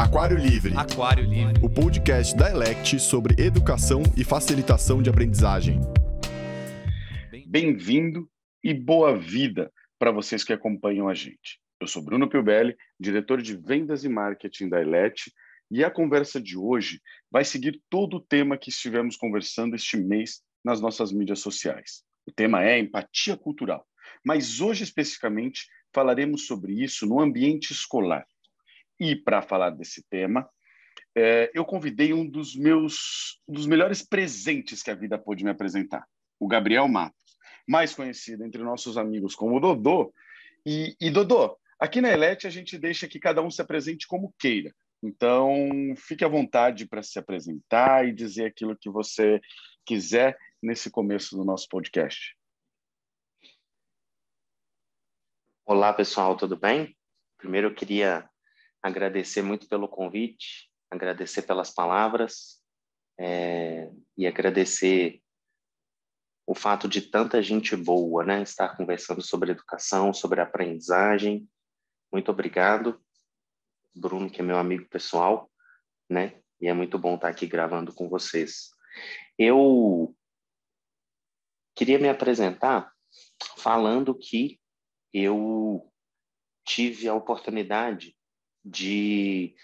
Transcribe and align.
Aquário 0.00 0.38
Livre, 0.38 0.72
Aquário 0.74 1.24
Livre. 1.26 1.62
o 1.62 1.68
podcast 1.68 2.34
da 2.34 2.50
Elect 2.50 2.98
sobre 2.98 3.34
educação 3.38 4.02
e 4.16 4.24
facilitação 4.24 5.02
de 5.02 5.10
aprendizagem. 5.10 5.78
Bem-vindo 7.46 8.26
e 8.64 8.72
boa 8.72 9.18
vida 9.18 9.70
para 9.98 10.10
vocês 10.10 10.42
que 10.42 10.54
acompanham 10.54 11.06
a 11.06 11.12
gente. 11.12 11.60
Eu 11.78 11.86
sou 11.86 12.02
Bruno 12.02 12.30
Piubelli, 12.30 12.74
diretor 12.98 13.42
de 13.42 13.54
vendas 13.54 14.02
e 14.02 14.08
marketing 14.08 14.70
da 14.70 14.80
Elect, 14.80 15.30
e 15.70 15.84
a 15.84 15.90
conversa 15.90 16.40
de 16.40 16.56
hoje 16.56 17.02
vai 17.30 17.44
seguir 17.44 17.78
todo 17.90 18.16
o 18.16 18.24
tema 18.24 18.56
que 18.56 18.70
estivemos 18.70 19.18
conversando 19.18 19.76
este 19.76 19.98
mês 19.98 20.40
nas 20.64 20.80
nossas 20.80 21.12
mídias 21.12 21.40
sociais. 21.40 22.02
O 22.26 22.32
tema 22.32 22.64
é 22.64 22.78
empatia 22.78 23.36
cultural, 23.36 23.86
mas 24.24 24.62
hoje 24.62 24.82
especificamente 24.82 25.66
falaremos 25.94 26.46
sobre 26.46 26.72
isso 26.82 27.04
no 27.04 27.20
ambiente 27.20 27.72
escolar. 27.72 28.24
E 29.00 29.16
para 29.16 29.40
falar 29.40 29.70
desse 29.70 30.02
tema, 30.02 30.46
é, 31.16 31.50
eu 31.54 31.64
convidei 31.64 32.12
um 32.12 32.28
dos 32.28 32.54
meus 32.54 33.40
dos 33.48 33.66
melhores 33.66 34.02
presentes 34.02 34.82
que 34.82 34.90
a 34.90 34.94
vida 34.94 35.18
pôde 35.18 35.42
me 35.42 35.50
apresentar, 35.50 36.06
o 36.38 36.46
Gabriel 36.46 36.86
Matos, 36.86 37.18
mais 37.66 37.94
conhecido 37.94 38.44
entre 38.44 38.62
nossos 38.62 38.98
amigos 38.98 39.34
como 39.34 39.58
Dodô. 39.58 40.12
E, 40.66 40.94
e 41.00 41.10
Dodô, 41.10 41.58
aqui 41.78 42.02
na 42.02 42.10
Elete 42.10 42.46
a 42.46 42.50
gente 42.50 42.78
deixa 42.78 43.08
que 43.08 43.18
cada 43.18 43.40
um 43.40 43.50
se 43.50 43.62
apresente 43.62 44.06
como 44.06 44.34
queira. 44.38 44.74
Então, 45.02 45.50
fique 45.96 46.22
à 46.22 46.28
vontade 46.28 46.86
para 46.86 47.02
se 47.02 47.18
apresentar 47.18 48.06
e 48.06 48.12
dizer 48.12 48.44
aquilo 48.44 48.76
que 48.76 48.90
você 48.90 49.40
quiser 49.86 50.36
nesse 50.62 50.90
começo 50.90 51.34
do 51.34 51.42
nosso 51.42 51.66
podcast. 51.70 52.36
Olá, 55.64 55.90
pessoal, 55.94 56.36
tudo 56.36 56.54
bem? 56.54 56.94
Primeiro 57.38 57.68
eu 57.68 57.74
queria 57.74 58.28
agradecer 58.82 59.42
muito 59.42 59.68
pelo 59.68 59.88
convite, 59.88 60.70
agradecer 60.90 61.42
pelas 61.42 61.70
palavras 61.70 62.60
é, 63.18 63.90
e 64.16 64.26
agradecer 64.26 65.20
o 66.46 66.54
fato 66.54 66.88
de 66.88 67.02
tanta 67.02 67.40
gente 67.42 67.76
boa, 67.76 68.24
né, 68.24 68.42
estar 68.42 68.76
conversando 68.76 69.22
sobre 69.22 69.52
educação, 69.52 70.12
sobre 70.12 70.40
aprendizagem. 70.40 71.48
Muito 72.12 72.30
obrigado, 72.30 73.00
Bruno, 73.94 74.28
que 74.28 74.40
é 74.40 74.44
meu 74.44 74.58
amigo 74.58 74.88
pessoal, 74.88 75.50
né, 76.08 76.40
e 76.60 76.66
é 76.66 76.72
muito 76.72 76.98
bom 76.98 77.14
estar 77.14 77.28
aqui 77.28 77.46
gravando 77.46 77.94
com 77.94 78.08
vocês. 78.08 78.70
Eu 79.38 80.16
queria 81.76 81.98
me 81.98 82.08
apresentar 82.08 82.92
falando 83.56 84.14
que 84.14 84.60
eu 85.12 85.88
tive 86.66 87.08
a 87.08 87.14
oportunidade 87.14 88.16
de 88.64 89.54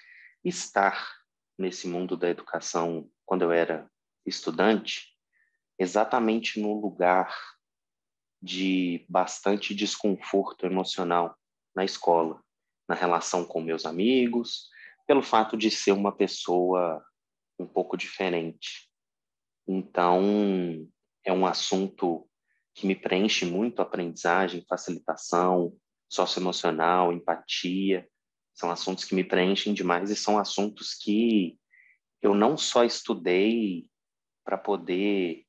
estar 0.44 1.14
nesse 1.58 1.88
mundo 1.88 2.16
da 2.16 2.28
educação 2.28 3.10
quando 3.24 3.42
eu 3.42 3.52
era 3.52 3.90
estudante, 4.24 5.16
exatamente 5.78 6.60
no 6.60 6.80
lugar 6.80 7.34
de 8.42 9.04
bastante 9.08 9.74
desconforto 9.74 10.66
emocional 10.66 11.36
na 11.74 11.84
escola, 11.84 12.42
na 12.88 12.94
relação 12.94 13.44
com 13.44 13.60
meus 13.60 13.84
amigos, 13.84 14.68
pelo 15.06 15.22
fato 15.22 15.56
de 15.56 15.70
ser 15.70 15.92
uma 15.92 16.12
pessoa 16.12 17.04
um 17.58 17.66
pouco 17.66 17.96
diferente. 17.96 18.90
Então, 19.66 20.88
é 21.24 21.32
um 21.32 21.46
assunto 21.46 22.28
que 22.74 22.86
me 22.86 22.94
preenche 22.94 23.44
muito 23.44 23.80
aprendizagem, 23.80 24.64
facilitação, 24.68 25.76
socioemocional, 26.08 27.12
empatia, 27.12 28.08
são 28.56 28.70
assuntos 28.70 29.04
que 29.04 29.14
me 29.14 29.22
preenchem 29.22 29.74
demais 29.74 30.10
e 30.10 30.16
são 30.16 30.38
assuntos 30.38 30.94
que 30.94 31.58
eu 32.22 32.34
não 32.34 32.56
só 32.56 32.84
estudei 32.84 33.88
para 34.44 34.56
poder 34.56 35.44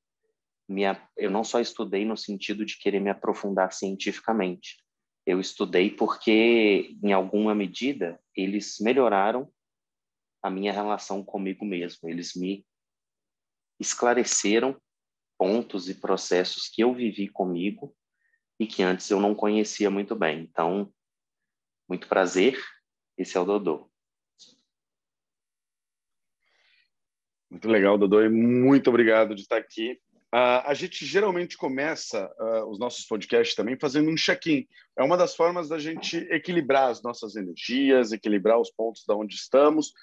me 0.69 0.83
eu 1.16 1.31
não 1.31 1.46
só 1.46 1.62
estudei 1.62 2.03
no 2.03 2.17
sentido 2.17 2.66
de 2.66 2.78
querer 2.78 3.00
me 3.00 3.09
aprofundar 3.09 3.72
cientificamente. 3.72 4.78
Eu 5.25 5.40
estudei 5.40 5.90
porque 5.90 6.97
em 7.01 7.13
alguma 7.13 7.56
medida 7.56 8.19
eles 8.35 8.78
melhoraram 8.81 9.50
a 10.44 10.50
minha 10.50 10.73
relação 10.73 11.23
comigo 11.23 11.66
mesmo. 11.66 12.09
Eles 12.09 12.35
me 12.35 12.66
esclareceram 13.79 14.79
pontos 15.38 15.88
e 15.88 15.96
processos 15.96 16.67
que 16.67 16.84
eu 16.84 16.94
vivi 16.94 17.29
comigo 17.29 17.96
e 18.59 18.67
que 18.67 18.84
antes 18.84 19.09
eu 19.09 19.22
não 19.22 19.34
conhecia 19.34 19.90
muito 19.90 20.16
bem. 20.16 20.41
Então, 20.41 20.91
muito 21.88 22.07
prazer. 22.07 22.59
Esse 23.17 23.38
é 23.38 23.39
o 23.39 23.45
Dodô. 23.45 23.89
Muito 27.50 27.67
legal, 27.69 27.97
Dodô, 27.97 28.22
e 28.22 28.29
muito 28.29 28.89
obrigado 28.89 29.33
de 29.33 29.41
estar 29.41 29.57
aqui. 29.57 30.00
Uh, 30.33 30.59
a 30.66 30.73
gente 30.73 31.05
geralmente 31.05 31.55
começa 31.55 32.29
uh, 32.38 32.69
os 32.69 32.78
nossos 32.78 33.05
podcasts 33.05 33.55
também 33.55 33.78
fazendo 33.79 34.11
um 34.11 34.16
check-in. 34.17 34.67
É 34.97 35.01
uma 35.01 35.16
das 35.16 35.33
formas 35.33 35.69
da 35.69 35.79
gente 35.79 36.17
equilibrar 36.29 36.89
as 36.89 37.01
nossas 37.01 37.38
energias, 37.38 38.11
equilibrar 38.11 38.59
os 38.59 38.69
pontos 38.69 39.05
da 39.07 39.16
onde 39.16 39.35
estamos. 39.35 39.94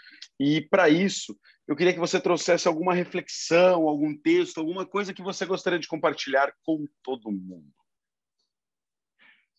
E 0.40 0.62
para 0.62 0.88
isso, 0.88 1.38
eu 1.68 1.76
queria 1.76 1.92
que 1.92 2.00
você 2.00 2.18
trouxesse 2.18 2.66
alguma 2.66 2.94
reflexão, 2.94 3.86
algum 3.86 4.16
texto, 4.16 4.58
alguma 4.58 4.86
coisa 4.86 5.12
que 5.12 5.22
você 5.22 5.44
gostaria 5.44 5.78
de 5.78 5.88
compartilhar 5.88 6.54
com 6.64 6.86
todo 7.02 7.30
mundo. 7.30 7.70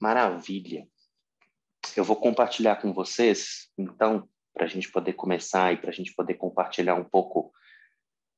Maravilha. 0.01 0.87
Eu 1.95 2.03
vou 2.03 2.15
compartilhar 2.15 2.77
com 2.77 2.93
vocês, 2.93 3.69
então, 3.77 4.27
para 4.53 4.65
a 4.65 4.67
gente 4.67 4.91
poder 4.91 5.13
começar 5.13 5.73
e 5.73 5.77
para 5.77 5.89
a 5.89 5.93
gente 5.93 6.13
poder 6.13 6.35
compartilhar 6.35 6.95
um 6.95 7.03
pouco 7.03 7.53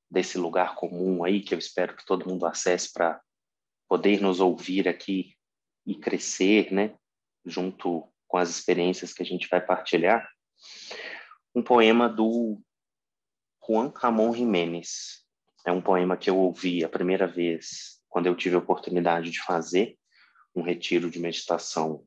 desse 0.09 0.37
lugar 0.37 0.75
comum 0.75 1.23
aí, 1.23 1.41
que 1.41 1.53
eu 1.53 1.59
espero 1.59 1.95
que 1.95 2.05
todo 2.05 2.27
mundo 2.27 2.45
acesse 2.45 2.91
para 2.91 3.21
poder 3.87 4.21
nos 4.21 4.39
ouvir 4.39 4.87
aqui 4.87 5.35
e 5.85 5.95
crescer, 5.95 6.71
né, 6.71 6.95
junto 7.45 8.11
com 8.27 8.37
as 8.37 8.49
experiências 8.49 9.13
que 9.13 9.23
a 9.23 9.25
gente 9.25 9.47
vai 9.47 9.61
partilhar. 9.61 10.27
Um 11.55 11.63
poema 11.63 12.09
do 12.09 12.61
Juan 13.65 13.91
Ramon 13.95 14.33
Jiménez. 14.33 15.25
É 15.65 15.71
um 15.71 15.81
poema 15.81 16.15
que 16.15 16.29
eu 16.29 16.37
ouvi 16.37 16.83
a 16.83 16.89
primeira 16.89 17.27
vez 17.27 18.01
quando 18.07 18.27
eu 18.27 18.35
tive 18.35 18.55
a 18.55 18.59
oportunidade 18.59 19.29
de 19.29 19.41
fazer 19.41 19.97
um 20.55 20.61
retiro 20.61 21.09
de 21.09 21.19
meditação 21.19 22.05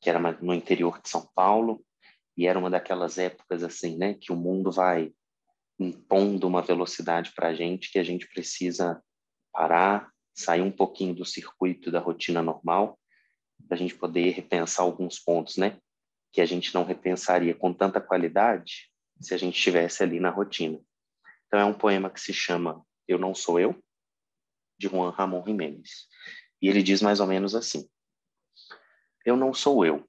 que 0.00 0.08
era 0.08 0.18
no 0.40 0.54
interior 0.54 1.00
de 1.00 1.08
São 1.08 1.28
Paulo, 1.34 1.84
e 2.36 2.46
era 2.46 2.58
uma 2.58 2.70
daquelas 2.70 3.18
épocas 3.18 3.64
assim, 3.64 3.96
né, 3.96 4.14
que 4.14 4.32
o 4.32 4.36
mundo 4.36 4.70
vai 4.70 5.12
impondo 5.78 6.46
uma 6.46 6.62
velocidade 6.62 7.32
para 7.34 7.48
a 7.48 7.54
gente 7.54 7.90
que 7.90 7.98
a 7.98 8.04
gente 8.04 8.28
precisa 8.28 9.02
parar, 9.52 10.10
sair 10.34 10.60
um 10.60 10.70
pouquinho 10.70 11.14
do 11.14 11.24
circuito 11.24 11.90
da 11.90 11.98
rotina 11.98 12.42
normal, 12.42 12.98
para 13.66 13.76
a 13.76 13.78
gente 13.78 13.94
poder 13.94 14.30
repensar 14.30 14.84
alguns 14.84 15.18
pontos, 15.18 15.56
né, 15.56 15.78
que 16.32 16.40
a 16.40 16.46
gente 16.46 16.72
não 16.74 16.84
repensaria 16.84 17.54
com 17.54 17.72
tanta 17.72 18.00
qualidade 18.00 18.90
se 19.20 19.34
a 19.34 19.36
gente 19.36 19.56
estivesse 19.56 20.02
ali 20.02 20.20
na 20.20 20.30
rotina. 20.30 20.80
Então 21.46 21.58
é 21.58 21.64
um 21.64 21.74
poema 21.74 22.10
que 22.10 22.20
se 22.20 22.32
chama 22.32 22.84
Eu 23.06 23.18
Não 23.18 23.34
Sou 23.34 23.58
Eu, 23.58 23.82
de 24.78 24.86
Juan 24.86 25.10
Ramon 25.10 25.42
Jiménez. 25.44 26.06
E 26.62 26.68
ele 26.68 26.82
diz 26.82 27.02
mais 27.02 27.18
ou 27.18 27.26
menos 27.26 27.54
assim: 27.54 27.88
eu 29.28 29.36
não 29.36 29.52
sou 29.52 29.84
eu. 29.84 30.08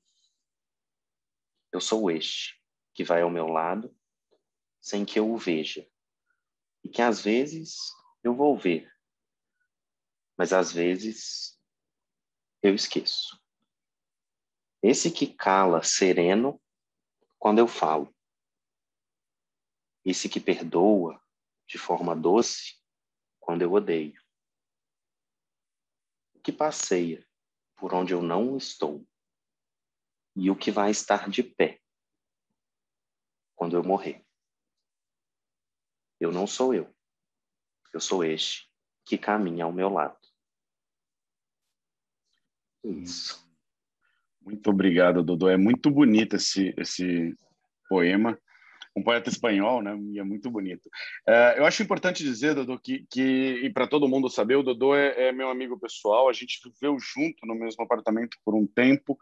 Eu 1.73 1.81
sou 1.81 2.09
este, 2.09 2.57
que 2.93 3.03
vai 3.03 3.21
ao 3.21 3.29
meu 3.29 3.47
lado, 3.47 3.93
sem 4.79 5.05
que 5.05 5.19
eu 5.19 5.29
o 5.29 5.37
veja. 5.37 5.85
E 6.83 6.89
que 6.89 7.01
às 7.01 7.21
vezes 7.21 7.77
eu 8.23 8.33
vou 8.33 8.57
ver, 8.57 8.89
mas 10.37 10.53
às 10.53 10.71
vezes 10.71 11.61
eu 12.63 12.73
esqueço. 12.73 13.37
Esse 14.81 15.11
que 15.11 15.27
cala 15.27 15.83
sereno 15.83 16.61
quando 17.37 17.59
eu 17.59 17.67
falo. 17.67 18.15
Esse 20.05 20.29
que 20.29 20.39
perdoa 20.39 21.21
de 21.67 21.77
forma 21.77 22.15
doce 22.15 22.81
quando 23.37 23.63
eu 23.63 23.73
odeio. 23.73 24.23
Que 26.41 26.53
passeia 26.53 27.27
por 27.75 27.93
onde 27.93 28.13
eu 28.13 28.21
não 28.21 28.55
estou 28.55 29.08
e 30.39 30.49
o 30.49 30.55
que 30.55 30.71
vai 30.71 30.89
estar 30.89 31.29
de 31.29 31.43
pé 31.43 31.79
quando 33.55 33.75
eu 33.75 33.83
morrer. 33.83 34.23
Eu 36.19 36.31
não 36.31 36.47
sou 36.47 36.73
eu. 36.73 36.93
Eu 37.93 37.99
sou 37.99 38.23
este 38.23 38.69
que 39.05 39.17
caminha 39.17 39.65
ao 39.65 39.73
meu 39.73 39.89
lado. 39.89 40.17
Isso. 42.83 43.45
Muito 44.41 44.69
obrigado, 44.69 45.23
Dodô. 45.23 45.49
É 45.49 45.57
muito 45.57 45.91
bonito 45.91 46.35
esse, 46.35 46.73
esse 46.77 47.35
poema. 47.89 48.39
Um 48.95 49.03
poeta 49.03 49.29
espanhol, 49.29 49.81
né? 49.81 49.97
E 50.11 50.19
é 50.19 50.23
muito 50.23 50.49
bonito. 50.49 50.89
É, 51.27 51.59
eu 51.59 51.65
acho 51.65 51.83
importante 51.83 52.23
dizer, 52.23 52.55
Dodô, 52.55 52.79
que, 52.79 53.05
que 53.09 53.61
e 53.63 53.69
para 53.71 53.87
todo 53.87 54.07
mundo 54.07 54.29
saber, 54.29 54.55
o 54.55 54.63
Dodô 54.63 54.95
é, 54.95 55.27
é, 55.27 55.31
meu 55.31 55.49
amigo 55.49 55.79
pessoal. 55.79 56.29
A 56.29 56.33
gente 56.33 56.59
viveu 56.63 56.97
junto 56.99 57.45
no 57.45 57.55
mesmo 57.55 57.83
apartamento 57.83 58.37
por 58.43 58.55
um 58.55 58.65
tempo. 58.65 59.17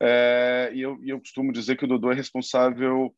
É, 0.00 0.70
e 0.74 0.82
eu, 0.82 0.98
eu, 1.04 1.18
costumo 1.18 1.52
dizer 1.52 1.76
que 1.76 1.84
o 1.84 1.88
Dodô 1.88 2.12
é 2.12 2.14
responsável 2.14 3.14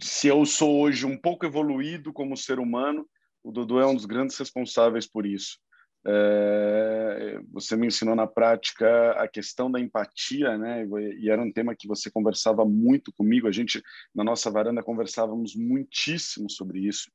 se 0.00 0.28
eu 0.28 0.44
sou 0.46 0.80
hoje 0.80 1.04
um 1.04 1.16
pouco 1.16 1.44
evoluído 1.44 2.12
como 2.12 2.36
ser 2.36 2.58
humano, 2.58 3.08
o 3.42 3.50
Dudu 3.50 3.80
é 3.80 3.86
um 3.86 3.94
dos 3.94 4.06
grandes 4.06 4.38
responsáveis 4.38 5.06
por 5.06 5.26
isso. 5.26 5.58
É, 6.06 7.40
você 7.52 7.76
me 7.76 7.86
ensinou 7.86 8.14
na 8.14 8.26
prática 8.26 9.12
a 9.12 9.28
questão 9.28 9.70
da 9.70 9.80
empatia, 9.80 10.56
né? 10.56 10.84
E 11.18 11.28
era 11.28 11.42
um 11.42 11.52
tema 11.52 11.74
que 11.76 11.88
você 11.88 12.10
conversava 12.10 12.64
muito 12.64 13.12
comigo. 13.12 13.48
A 13.48 13.52
gente 13.52 13.82
na 14.14 14.22
nossa 14.22 14.50
varanda 14.50 14.82
conversávamos 14.82 15.54
muitíssimo 15.56 16.48
sobre 16.50 16.80
isso. 16.80 17.10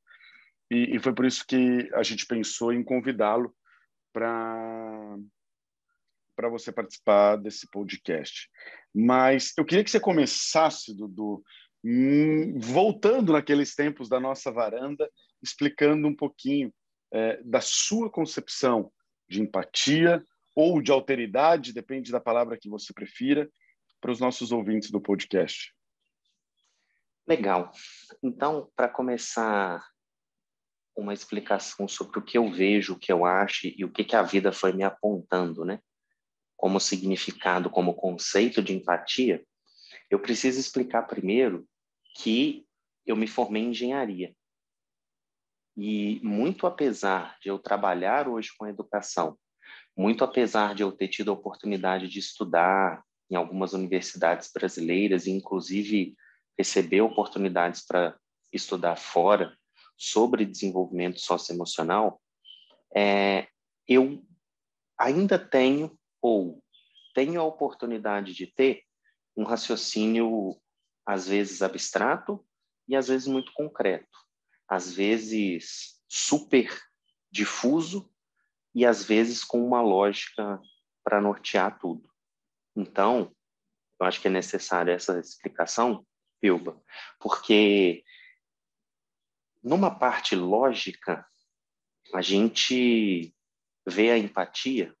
E, 0.70 0.96
e 0.96 0.98
foi 0.98 1.14
por 1.14 1.24
isso 1.24 1.46
que 1.46 1.88
a 1.94 2.02
gente 2.02 2.26
pensou 2.26 2.72
em 2.72 2.82
convidá-lo 2.82 3.54
para 4.12 5.16
para 6.38 6.48
você 6.48 6.70
participar 6.70 7.34
desse 7.34 7.68
podcast. 7.68 8.48
Mas 8.94 9.52
eu 9.58 9.64
queria 9.64 9.82
que 9.82 9.90
você 9.90 9.98
começasse, 9.98 10.96
Dudu, 10.96 11.42
hum, 11.84 12.60
voltando 12.60 13.32
naqueles 13.32 13.74
tempos 13.74 14.08
da 14.08 14.20
nossa 14.20 14.52
varanda, 14.52 15.10
explicando 15.42 16.06
um 16.06 16.14
pouquinho 16.14 16.72
é, 17.12 17.42
da 17.42 17.60
sua 17.60 18.08
concepção 18.08 18.92
de 19.28 19.42
empatia 19.42 20.24
ou 20.54 20.80
de 20.80 20.92
alteridade, 20.92 21.72
depende 21.72 22.12
da 22.12 22.20
palavra 22.20 22.56
que 22.56 22.68
você 22.68 22.92
prefira, 22.92 23.50
para 24.00 24.12
os 24.12 24.20
nossos 24.20 24.52
ouvintes 24.52 24.92
do 24.92 25.00
podcast. 25.00 25.74
Legal. 27.26 27.72
Então, 28.22 28.70
para 28.76 28.88
começar 28.88 29.84
uma 30.96 31.12
explicação 31.12 31.88
sobre 31.88 32.20
o 32.20 32.22
que 32.22 32.38
eu 32.38 32.48
vejo, 32.48 32.92
o 32.92 32.98
que 32.98 33.10
eu 33.10 33.24
acho 33.24 33.66
e 33.66 33.84
o 33.84 33.90
que, 33.90 34.04
que 34.04 34.14
a 34.14 34.22
vida 34.22 34.52
foi 34.52 34.72
me 34.72 34.84
apontando, 34.84 35.64
né? 35.64 35.80
Como 36.58 36.80
significado, 36.80 37.70
como 37.70 37.94
conceito 37.94 38.60
de 38.60 38.74
empatia, 38.74 39.42
eu 40.10 40.18
preciso 40.18 40.58
explicar 40.58 41.04
primeiro 41.04 41.66
que 42.16 42.66
eu 43.06 43.16
me 43.16 43.28
formei 43.28 43.62
em 43.62 43.70
engenharia. 43.70 44.34
E 45.76 46.20
muito 46.22 46.66
apesar 46.66 47.38
de 47.40 47.48
eu 47.48 47.58
trabalhar 47.58 48.28
hoje 48.28 48.50
com 48.58 48.66
educação, 48.66 49.38
muito 49.96 50.24
apesar 50.24 50.74
de 50.74 50.82
eu 50.82 50.90
ter 50.90 51.08
tido 51.08 51.30
a 51.30 51.34
oportunidade 51.34 52.08
de 52.08 52.18
estudar 52.18 53.04
em 53.30 53.36
algumas 53.36 53.72
universidades 53.72 54.50
brasileiras 54.52 55.26
e 55.26 55.30
inclusive 55.30 56.16
receber 56.58 57.02
oportunidades 57.02 57.86
para 57.86 58.18
estudar 58.52 58.96
fora 58.96 59.56
sobre 59.96 60.44
desenvolvimento 60.44 61.20
socioemocional, 61.20 62.20
é, 62.94 63.46
eu 63.86 64.24
ainda 64.98 65.38
tenho 65.38 65.97
ou 66.20 66.62
tenho 67.14 67.40
a 67.40 67.44
oportunidade 67.44 68.32
de 68.34 68.46
ter 68.46 68.82
um 69.36 69.44
raciocínio 69.44 70.56
às 71.06 71.26
vezes 71.26 71.62
abstrato 71.62 72.44
e 72.86 72.94
às 72.96 73.08
vezes 73.08 73.26
muito 73.26 73.52
concreto 73.52 74.18
às 74.68 74.92
vezes 74.92 75.98
super 76.06 76.78
difuso 77.30 78.12
e 78.74 78.84
às 78.84 79.02
vezes 79.02 79.42
com 79.42 79.64
uma 79.64 79.80
lógica 79.80 80.60
para 81.02 81.20
nortear 81.20 81.78
tudo. 81.78 82.08
Então, 82.76 83.34
eu 83.98 84.06
acho 84.06 84.20
que 84.20 84.28
é 84.28 84.30
necessária 84.30 84.92
essa 84.92 85.18
explicação, 85.18 86.06
Pilba, 86.40 86.80
porque 87.18 88.04
numa 89.62 89.98
parte 89.98 90.36
lógica, 90.36 91.26
a 92.14 92.22
gente 92.22 93.34
vê 93.86 94.10
a 94.10 94.18
empatia 94.18 94.94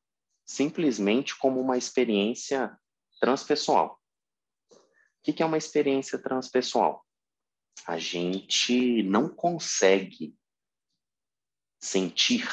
simplesmente 0.48 1.36
como 1.36 1.60
uma 1.60 1.76
experiência 1.76 2.76
transpessoal. 3.20 4.00
O 4.72 5.32
que 5.32 5.42
é 5.42 5.46
uma 5.46 5.58
experiência 5.58 6.18
transpessoal? 6.18 7.04
a 7.86 7.98
gente 7.98 9.02
não 9.04 9.28
consegue 9.28 10.36
sentir 11.80 12.46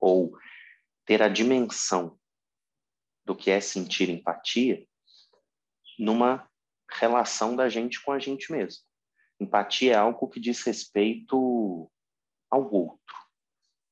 ou 0.00 0.36
ter 1.04 1.22
a 1.22 1.28
dimensão 1.28 2.18
do 3.24 3.36
que 3.36 3.50
é 3.50 3.60
sentir 3.60 4.08
empatia 4.08 4.84
numa 5.98 6.48
relação 6.90 7.54
da 7.54 7.68
gente 7.68 8.02
com 8.02 8.10
a 8.10 8.18
gente 8.18 8.50
mesmo. 8.50 8.82
Empatia 9.38 9.92
é 9.92 9.96
algo 9.96 10.28
que 10.28 10.40
diz 10.40 10.62
respeito 10.62 11.90
ao 12.50 12.72
outro. 12.72 13.16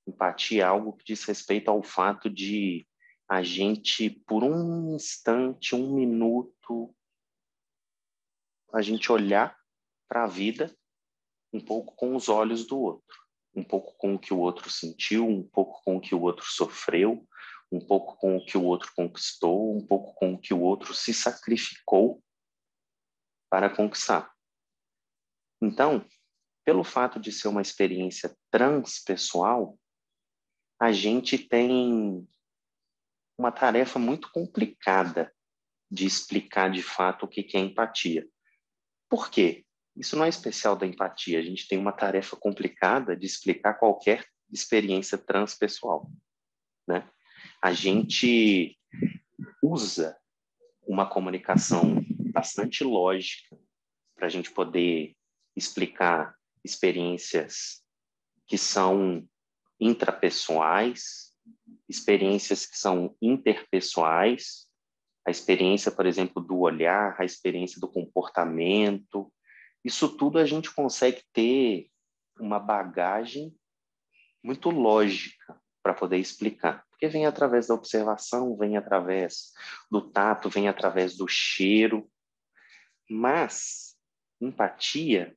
Empatia 0.06 0.62
é 0.62 0.66
algo 0.66 0.96
que 0.96 1.04
diz 1.04 1.24
respeito 1.24 1.70
ao 1.70 1.82
fato 1.82 2.28
de 2.28 2.87
a 3.28 3.42
gente, 3.42 4.08
por 4.08 4.42
um 4.42 4.94
instante, 4.94 5.74
um 5.74 5.94
minuto, 5.94 6.94
a 8.72 8.80
gente 8.80 9.12
olhar 9.12 9.56
para 10.08 10.24
a 10.24 10.26
vida 10.26 10.74
um 11.52 11.60
pouco 11.60 11.94
com 11.94 12.16
os 12.16 12.28
olhos 12.28 12.66
do 12.66 12.78
outro, 12.78 13.16
um 13.54 13.62
pouco 13.62 13.94
com 13.98 14.14
o 14.14 14.18
que 14.18 14.32
o 14.32 14.38
outro 14.38 14.70
sentiu, 14.70 15.26
um 15.26 15.46
pouco 15.46 15.82
com 15.82 15.96
o 15.96 16.00
que 16.00 16.14
o 16.14 16.22
outro 16.22 16.46
sofreu, 16.46 17.26
um 17.70 17.80
pouco 17.80 18.16
com 18.16 18.36
o 18.36 18.44
que 18.44 18.56
o 18.56 18.64
outro 18.64 18.90
conquistou, 18.96 19.76
um 19.76 19.86
pouco 19.86 20.14
com 20.14 20.32
o 20.32 20.40
que 20.40 20.54
o 20.54 20.60
outro 20.60 20.94
se 20.94 21.12
sacrificou 21.12 22.22
para 23.50 23.74
conquistar. 23.74 24.32
Então, 25.60 26.06
pelo 26.64 26.84
fato 26.84 27.20
de 27.20 27.32
ser 27.32 27.48
uma 27.48 27.62
experiência 27.62 28.34
transpessoal, 28.50 29.78
a 30.80 30.92
gente 30.92 31.38
tem 31.38 32.26
uma 33.38 33.52
tarefa 33.52 33.98
muito 33.98 34.30
complicada 34.32 35.32
de 35.90 36.04
explicar 36.04 36.70
de 36.70 36.82
fato 36.82 37.24
o 37.24 37.28
que 37.28 37.56
é 37.56 37.60
empatia. 37.60 38.28
Por 39.08 39.30
quê? 39.30 39.64
Isso 39.96 40.16
não 40.16 40.24
é 40.24 40.28
especial 40.28 40.76
da 40.76 40.86
empatia. 40.86 41.38
A 41.38 41.42
gente 41.42 41.66
tem 41.66 41.78
uma 41.78 41.92
tarefa 41.92 42.36
complicada 42.36 43.16
de 43.16 43.26
explicar 43.26 43.74
qualquer 43.74 44.26
experiência 44.50 45.16
transpessoal, 45.16 46.10
né? 46.86 47.08
A 47.62 47.72
gente 47.72 48.78
usa 49.62 50.16
uma 50.86 51.08
comunicação 51.08 52.04
bastante 52.32 52.84
lógica 52.84 53.58
para 54.14 54.26
a 54.26 54.30
gente 54.30 54.50
poder 54.50 55.16
explicar 55.56 56.34
experiências 56.64 57.82
que 58.46 58.56
são 58.56 59.26
intrapessoais, 59.80 61.27
experiências 61.88 62.66
que 62.66 62.76
são 62.76 63.16
interpessoais, 63.20 64.66
a 65.26 65.30
experiência, 65.30 65.90
por 65.90 66.06
exemplo, 66.06 66.42
do 66.42 66.58
olhar, 66.58 67.16
a 67.18 67.24
experiência 67.24 67.80
do 67.80 67.88
comportamento, 67.88 69.32
isso 69.84 70.16
tudo 70.16 70.38
a 70.38 70.44
gente 70.44 70.74
consegue 70.74 71.22
ter 71.32 71.90
uma 72.38 72.58
bagagem 72.58 73.54
muito 74.42 74.70
lógica 74.70 75.60
para 75.82 75.94
poder 75.94 76.18
explicar. 76.18 76.84
Porque 76.90 77.08
vem 77.08 77.26
através 77.26 77.68
da 77.68 77.74
observação, 77.74 78.56
vem 78.56 78.76
através 78.76 79.52
do 79.90 80.10
tato, 80.10 80.48
vem 80.50 80.68
através 80.68 81.16
do 81.16 81.28
cheiro. 81.28 82.10
Mas 83.08 83.96
empatia 84.40 85.36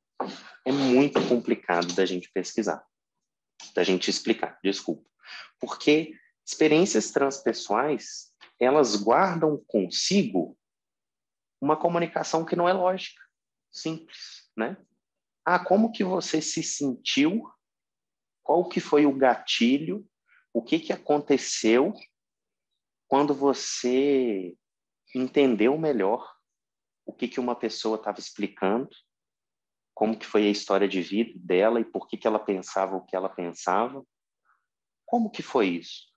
é 0.64 0.72
muito 0.72 1.20
complicado 1.28 1.94
da 1.94 2.06
gente 2.06 2.30
pesquisar, 2.32 2.84
da 3.74 3.82
gente 3.82 4.08
explicar, 4.10 4.58
desculpa. 4.62 5.08
Porque 5.60 6.14
experiências 6.44 7.10
transpessoais, 7.10 8.32
elas 8.58 8.96
guardam 8.96 9.62
consigo 9.66 10.56
uma 11.60 11.76
comunicação 11.76 12.44
que 12.44 12.56
não 12.56 12.68
é 12.68 12.72
lógica 12.72 13.22
simples, 13.70 14.50
né? 14.56 14.76
Ah, 15.44 15.58
como 15.58 15.90
que 15.90 16.04
você 16.04 16.40
se 16.40 16.62
sentiu? 16.62 17.42
Qual 18.42 18.68
que 18.68 18.80
foi 18.80 19.06
o 19.06 19.16
gatilho? 19.16 20.06
O 20.52 20.62
que 20.62 20.78
que 20.78 20.92
aconteceu 20.92 21.94
quando 23.08 23.34
você 23.34 24.56
entendeu 25.14 25.76
melhor 25.78 26.32
o 27.04 27.12
que 27.12 27.26
que 27.26 27.40
uma 27.40 27.56
pessoa 27.56 27.96
estava 27.96 28.18
explicando? 28.18 28.90
Como 29.94 30.18
que 30.18 30.26
foi 30.26 30.46
a 30.46 30.50
história 30.50 30.88
de 30.88 31.02
vida 31.02 31.32
dela 31.36 31.80
e 31.80 31.84
por 31.84 32.06
que 32.06 32.16
que 32.16 32.26
ela 32.26 32.38
pensava 32.38 32.96
o 32.96 33.04
que 33.04 33.16
ela 33.16 33.28
pensava? 33.28 34.04
Como 35.04 35.30
que 35.30 35.42
foi 35.42 35.68
isso? 35.68 36.11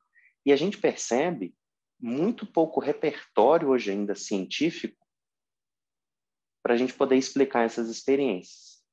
E 0.45 0.53
a 0.53 0.55
gente 0.55 0.77
percebe 0.77 1.55
muito 1.99 2.45
pouco 2.45 2.79
repertório 2.79 3.69
hoje 3.69 3.91
ainda 3.91 4.13
científico 4.13 5.05
para 6.61 6.73
a 6.73 6.77
gente 6.77 6.93
poder 6.93 7.15
explicar 7.15 7.63
essas 7.63 7.89
experiências. 7.89 8.83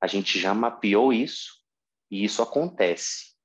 A 0.00 0.06
gente 0.06 0.38
já 0.38 0.54
mapeou 0.54 1.12
isso 1.12 1.62
e 2.10 2.24
isso 2.24 2.42
acontece. 2.42 3.36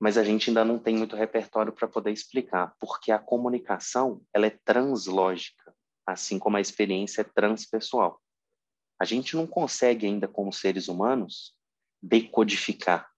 Mas 0.00 0.18
a 0.18 0.24
gente 0.24 0.50
ainda 0.50 0.64
não 0.64 0.78
tem 0.78 0.96
muito 0.96 1.16
repertório 1.16 1.72
para 1.72 1.88
poder 1.88 2.10
explicar, 2.10 2.74
porque 2.78 3.10
a 3.10 3.18
comunicação 3.18 4.22
ela 4.34 4.46
é 4.46 4.50
translógica, 4.50 5.74
assim 6.06 6.38
como 6.38 6.56
a 6.56 6.60
experiência 6.60 7.22
é 7.22 7.24
transpessoal. 7.24 8.20
A 9.00 9.04
gente 9.04 9.34
não 9.34 9.46
consegue 9.46 10.06
ainda, 10.06 10.28
como 10.28 10.52
seres 10.52 10.88
humanos, 10.88 11.56
decodificar 12.02 13.13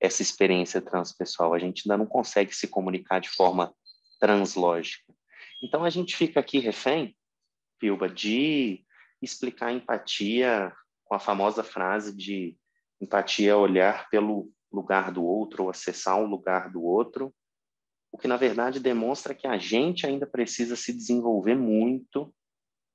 essa 0.00 0.22
experiência 0.22 0.80
transpessoal. 0.80 1.54
A 1.54 1.58
gente 1.58 1.82
ainda 1.84 1.98
não 1.98 2.06
consegue 2.06 2.54
se 2.54 2.68
comunicar 2.68 3.20
de 3.20 3.28
forma 3.28 3.74
translógica. 4.20 5.12
Então 5.62 5.84
a 5.84 5.90
gente 5.90 6.16
fica 6.16 6.40
aqui 6.40 6.58
refém 6.58 7.16
Pilba, 7.78 8.08
de 8.08 8.84
explicar 9.20 9.72
empatia 9.72 10.72
com 11.04 11.14
a 11.14 11.18
famosa 11.18 11.62
frase 11.62 12.14
de 12.14 12.56
empatia 13.00 13.50
é 13.50 13.54
olhar 13.54 14.08
pelo 14.08 14.50
lugar 14.72 15.12
do 15.12 15.24
outro 15.24 15.64
ou 15.64 15.70
acessar 15.70 16.18
o 16.18 16.26
lugar 16.26 16.70
do 16.70 16.82
outro, 16.82 17.34
o 18.10 18.18
que 18.18 18.26
na 18.26 18.36
verdade 18.36 18.80
demonstra 18.80 19.34
que 19.34 19.46
a 19.46 19.58
gente 19.58 20.06
ainda 20.06 20.26
precisa 20.26 20.74
se 20.74 20.92
desenvolver 20.92 21.54
muito 21.54 22.34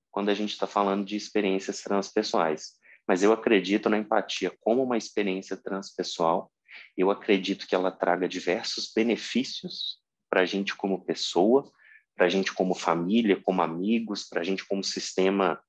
quando 0.09 0.29
a 0.29 0.33
gente 0.33 0.51
está 0.51 0.67
falando 0.67 1.05
de 1.05 1.15
experiências 1.15 1.81
transpessoais. 1.81 2.73
Mas 3.07 3.23
eu 3.23 3.31
acredito 3.31 3.89
na 3.89 3.97
empatia 3.97 4.51
como 4.59 4.83
uma 4.83 4.97
experiência 4.97 5.55
transpessoal. 5.55 6.51
Eu 6.97 7.11
acredito 7.11 7.67
que 7.67 7.75
ela 7.75 7.91
traga 7.91 8.27
diversos 8.27 8.91
benefícios 8.93 9.99
para 10.29 10.41
a 10.41 10.45
gente 10.45 10.75
como 10.75 11.03
pessoa, 11.03 11.71
para 12.15 12.25
a 12.25 12.29
gente 12.29 12.53
como 12.53 12.75
família, 12.75 13.41
como 13.41 13.61
amigos, 13.61 14.23
para 14.27 14.41
a 14.41 14.43
gente 14.43 14.65
como 14.65 14.83
sistema 14.83 15.61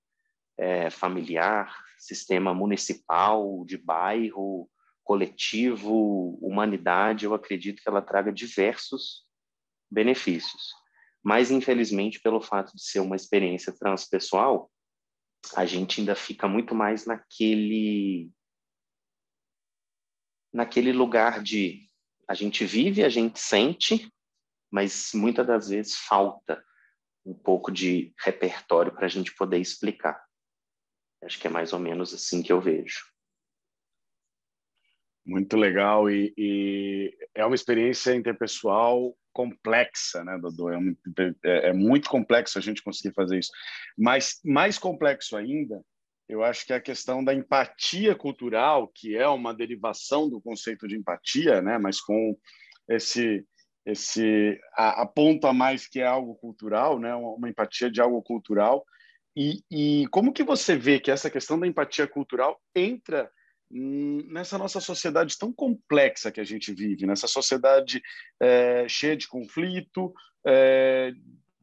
é, 0.59 0.91
familiar, 0.91 1.77
sistema 1.99 2.53
municipal, 2.55 3.65
de 3.65 3.77
bairro, 3.77 4.69
coletivo, 5.03 6.39
humanidade. 6.41 7.25
Eu 7.25 7.35
acredito 7.35 7.83
que 7.83 7.89
ela 7.89 8.03
traga 8.03 8.33
diversos 8.33 9.25
benefícios. 9.91 10.73
Mas, 11.23 11.51
infelizmente, 11.51 12.21
pelo 12.21 12.41
fato 12.41 12.75
de 12.75 12.83
ser 12.83 13.01
uma 13.01 13.17
experiência 13.17 13.73
transpessoal, 13.73 14.71
a 15.57 15.65
gente 15.65 16.01
ainda 16.01 16.15
fica 16.15 16.49
muito 16.49 16.75
mais 16.75 17.07
naquele 17.07 18.31
naquele 20.53 20.93
lugar 20.93 21.43
de 21.43 21.89
a 22.29 22.35
gente 22.35 22.65
vive, 22.65 23.05
a 23.05 23.09
gente 23.09 23.39
sente, 23.41 24.13
mas 24.71 25.11
muitas 25.15 25.47
das 25.47 25.69
vezes 25.69 25.97
falta 25.97 26.63
um 27.25 27.35
pouco 27.35 27.71
de 27.71 28.13
repertório 28.19 28.93
para 28.93 29.07
a 29.07 29.09
gente 29.09 29.35
poder 29.35 29.59
explicar. 29.59 30.23
Acho 31.23 31.39
que 31.39 31.47
é 31.47 31.51
mais 31.51 31.73
ou 31.73 31.79
menos 31.79 32.13
assim 32.13 32.43
que 32.43 32.53
eu 32.53 32.61
vejo. 32.61 33.05
Muito 35.25 35.57
legal 35.57 36.11
e, 36.11 36.35
e 36.37 37.17
é 37.35 37.47
uma 37.47 37.55
experiência 37.55 38.15
interpessoal 38.15 39.17
complexa, 39.33 40.25
né, 40.25 40.37
Dodô? 40.39 40.71
É, 40.71 40.79
é, 41.45 41.69
é, 41.69 41.73
muito 41.73 42.11
complexo 42.11 42.59
a 42.59 42.61
gente 42.61 42.83
conseguir 42.83 43.15
fazer 43.15 43.39
isso. 43.39 43.51
Mas 43.97 44.41
mais 44.45 44.79
complexo 44.79 45.37
ainda, 45.37 45.81
eu 46.33 46.43
acho 46.43 46.67
que 46.67 46.73
a 46.73 46.81
questão 46.81 47.23
da 47.23 47.35
empatia 47.35 48.15
cultural, 48.15 48.89
que 48.89 49.17
é 49.17 49.29
uma 49.29 49.53
derivação 49.53 50.29
do 50.31 50.41
conceito 50.41 50.89
de 50.89 50.97
empatia, 50.97 51.61
né, 51.61 51.79
mas 51.79 52.01
com 52.01 52.37
esse 52.89 53.45
esse 53.85 54.61
a, 54.77 55.03
a 55.03 55.07
ponto 55.07 55.45
a 55.45 55.53
mais 55.53 55.89
que 55.89 56.01
é 56.01 56.07
algo 56.07 56.37
cultural, 56.37 57.01
né, 57.01 57.13
uma 57.17 57.49
empatia 57.49 57.91
de 57.91 58.01
algo 58.01 58.23
cultural. 58.23 58.85
E, 59.37 59.61
e 59.69 60.07
como 60.13 60.33
que 60.33 60.45
você 60.45 60.77
vê 60.77 61.01
que 61.01 61.11
essa 61.11 61.29
questão 61.29 61.59
da 61.59 61.67
empatia 61.67 62.07
cultural 62.07 62.61
entra 62.77 63.29
nessa 63.69 64.57
nossa 64.57 64.79
sociedade 64.81 65.37
tão 65.37 65.53
complexa 65.53 66.31
que 66.31 66.41
a 66.41 66.45
gente 66.45 66.73
vive, 66.73 67.07
nessa 67.07 67.27
sociedade 67.27 68.01
é, 68.41 68.87
cheia 68.87 69.17
de 69.17 69.27
conflito, 69.27 70.13
é, 70.47 71.13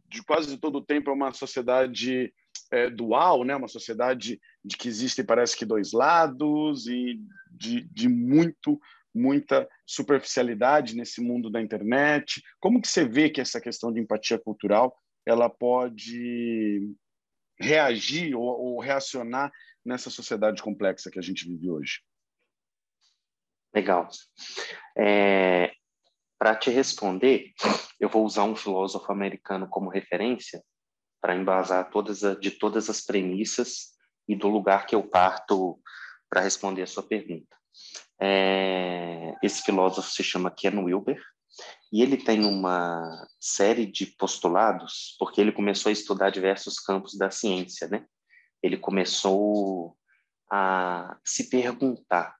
de 0.09 0.21
quase 0.23 0.57
todo 0.57 0.79
o 0.79 0.85
tempo 0.85 1.09
é 1.09 1.13
uma 1.13 1.31
sociedade 1.31 2.33
é, 2.71 2.89
dual, 2.89 3.43
né? 3.43 3.55
uma 3.55 3.67
sociedade 3.67 4.39
de 4.63 4.77
que 4.77 4.87
existem 4.87 5.25
parece 5.25 5.57
que 5.57 5.65
dois 5.65 5.91
lados 5.91 6.87
e 6.87 7.19
de, 7.51 7.83
de 7.91 8.07
muito 8.07 8.79
muita 9.13 9.67
superficialidade 9.87 10.95
nesse 10.95 11.19
mundo 11.19 11.49
da 11.49 11.59
internet. 11.59 12.43
Como 12.59 12.79
que 12.79 12.87
você 12.87 13.03
vê 13.03 13.29
que 13.29 13.41
essa 13.41 13.59
questão 13.59 13.91
de 13.91 13.99
empatia 13.99 14.37
cultural 14.37 14.95
ela 15.25 15.49
pode 15.49 16.95
reagir 17.59 18.35
ou, 18.35 18.43
ou 18.43 18.79
reacionar 18.79 19.51
nessa 19.83 20.09
sociedade 20.09 20.61
complexa 20.61 21.09
que 21.09 21.19
a 21.19 21.21
gente 21.21 21.47
vive 21.47 21.69
hoje? 21.69 22.01
Legal. 23.73 24.07
É, 24.97 25.71
para 26.37 26.55
te 26.55 26.69
responder, 26.69 27.51
eu 27.99 28.09
vou 28.09 28.25
usar 28.25 28.43
um 28.43 28.55
filósofo 28.55 29.11
americano 29.11 29.67
como 29.67 29.89
referência 29.89 30.63
para 31.21 31.35
embasar 31.35 31.89
todas 31.89 32.23
a, 32.23 32.33
de 32.33 32.51
todas 32.51 32.89
as 32.89 33.01
premissas 33.01 33.89
e 34.27 34.35
do 34.35 34.47
lugar 34.47 34.85
que 34.85 34.95
eu 34.95 35.03
parto 35.03 35.79
para 36.29 36.41
responder 36.41 36.83
a 36.83 36.87
sua 36.87 37.03
pergunta. 37.03 37.57
É, 38.21 39.33
esse 39.41 39.63
filósofo 39.63 40.09
se 40.09 40.23
chama 40.23 40.51
Ken 40.51 40.77
Wilber 40.77 41.21
e 41.91 42.01
ele 42.01 42.17
tem 42.17 42.45
uma 42.45 43.27
série 43.39 43.85
de 43.85 44.05
postulados, 44.05 45.15
porque 45.17 45.41
ele 45.41 45.51
começou 45.51 45.89
a 45.89 45.93
estudar 45.93 46.29
diversos 46.29 46.79
campos 46.79 47.17
da 47.17 47.31
ciência, 47.31 47.87
né? 47.87 48.05
Ele 48.61 48.77
começou 48.77 49.97
a 50.51 51.17
se 51.23 51.49
perguntar, 51.49 52.35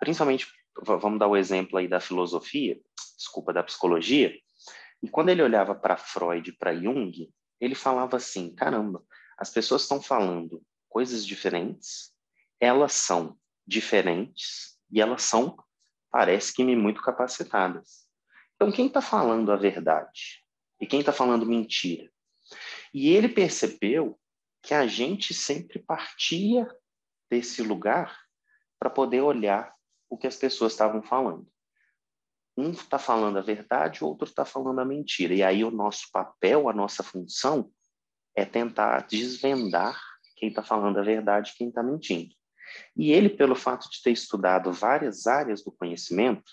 principalmente, 0.00 0.46
vamos 0.84 1.18
dar 1.18 1.28
o 1.28 1.36
exemplo 1.36 1.78
aí 1.78 1.88
da 1.88 2.00
filosofia, 2.00 2.78
desculpa, 3.16 3.52
da 3.52 3.62
psicologia, 3.62 4.32
e 5.02 5.08
quando 5.08 5.30
ele 5.30 5.42
olhava 5.42 5.74
para 5.74 5.96
Freud 5.96 6.48
e 6.48 6.56
para 6.56 6.74
Jung, 6.74 7.28
ele 7.62 7.76
falava 7.76 8.16
assim: 8.16 8.52
caramba, 8.52 9.06
as 9.38 9.48
pessoas 9.48 9.82
estão 9.82 10.02
falando 10.02 10.60
coisas 10.88 11.24
diferentes, 11.24 12.12
elas 12.58 12.92
são 12.92 13.38
diferentes 13.64 14.76
e 14.90 15.00
elas 15.00 15.22
são, 15.22 15.56
parece 16.10 16.52
que 16.52 16.64
me 16.64 16.74
muito 16.74 17.00
capacitadas. 17.00 18.04
Então, 18.56 18.72
quem 18.72 18.88
está 18.88 19.00
falando 19.00 19.52
a 19.52 19.56
verdade 19.56 20.44
e 20.80 20.86
quem 20.86 21.00
está 21.00 21.12
falando 21.12 21.46
mentira? 21.46 22.10
E 22.92 23.10
ele 23.10 23.28
percebeu 23.28 24.18
que 24.60 24.74
a 24.74 24.86
gente 24.88 25.32
sempre 25.32 25.78
partia 25.78 26.68
desse 27.30 27.62
lugar 27.62 28.20
para 28.78 28.90
poder 28.90 29.20
olhar 29.20 29.72
o 30.10 30.18
que 30.18 30.26
as 30.26 30.36
pessoas 30.36 30.72
estavam 30.72 31.00
falando. 31.00 31.46
Um 32.56 32.70
está 32.70 32.98
falando 32.98 33.38
a 33.38 33.42
verdade, 33.42 34.04
o 34.04 34.06
outro 34.06 34.26
está 34.26 34.44
falando 34.44 34.80
a 34.80 34.84
mentira. 34.84 35.34
E 35.34 35.42
aí 35.42 35.64
o 35.64 35.70
nosso 35.70 36.10
papel, 36.12 36.68
a 36.68 36.72
nossa 36.72 37.02
função 37.02 37.70
é 38.36 38.44
tentar 38.44 39.06
desvendar 39.06 40.00
quem 40.36 40.48
está 40.48 40.62
falando 40.62 40.98
a 40.98 41.02
verdade 41.02 41.50
e 41.50 41.56
quem 41.56 41.68
está 41.68 41.82
mentindo. 41.82 42.34
E 42.96 43.12
ele, 43.12 43.28
pelo 43.28 43.54
fato 43.54 43.88
de 43.90 44.02
ter 44.02 44.10
estudado 44.10 44.72
várias 44.72 45.26
áreas 45.26 45.62
do 45.62 45.72
conhecimento, 45.72 46.52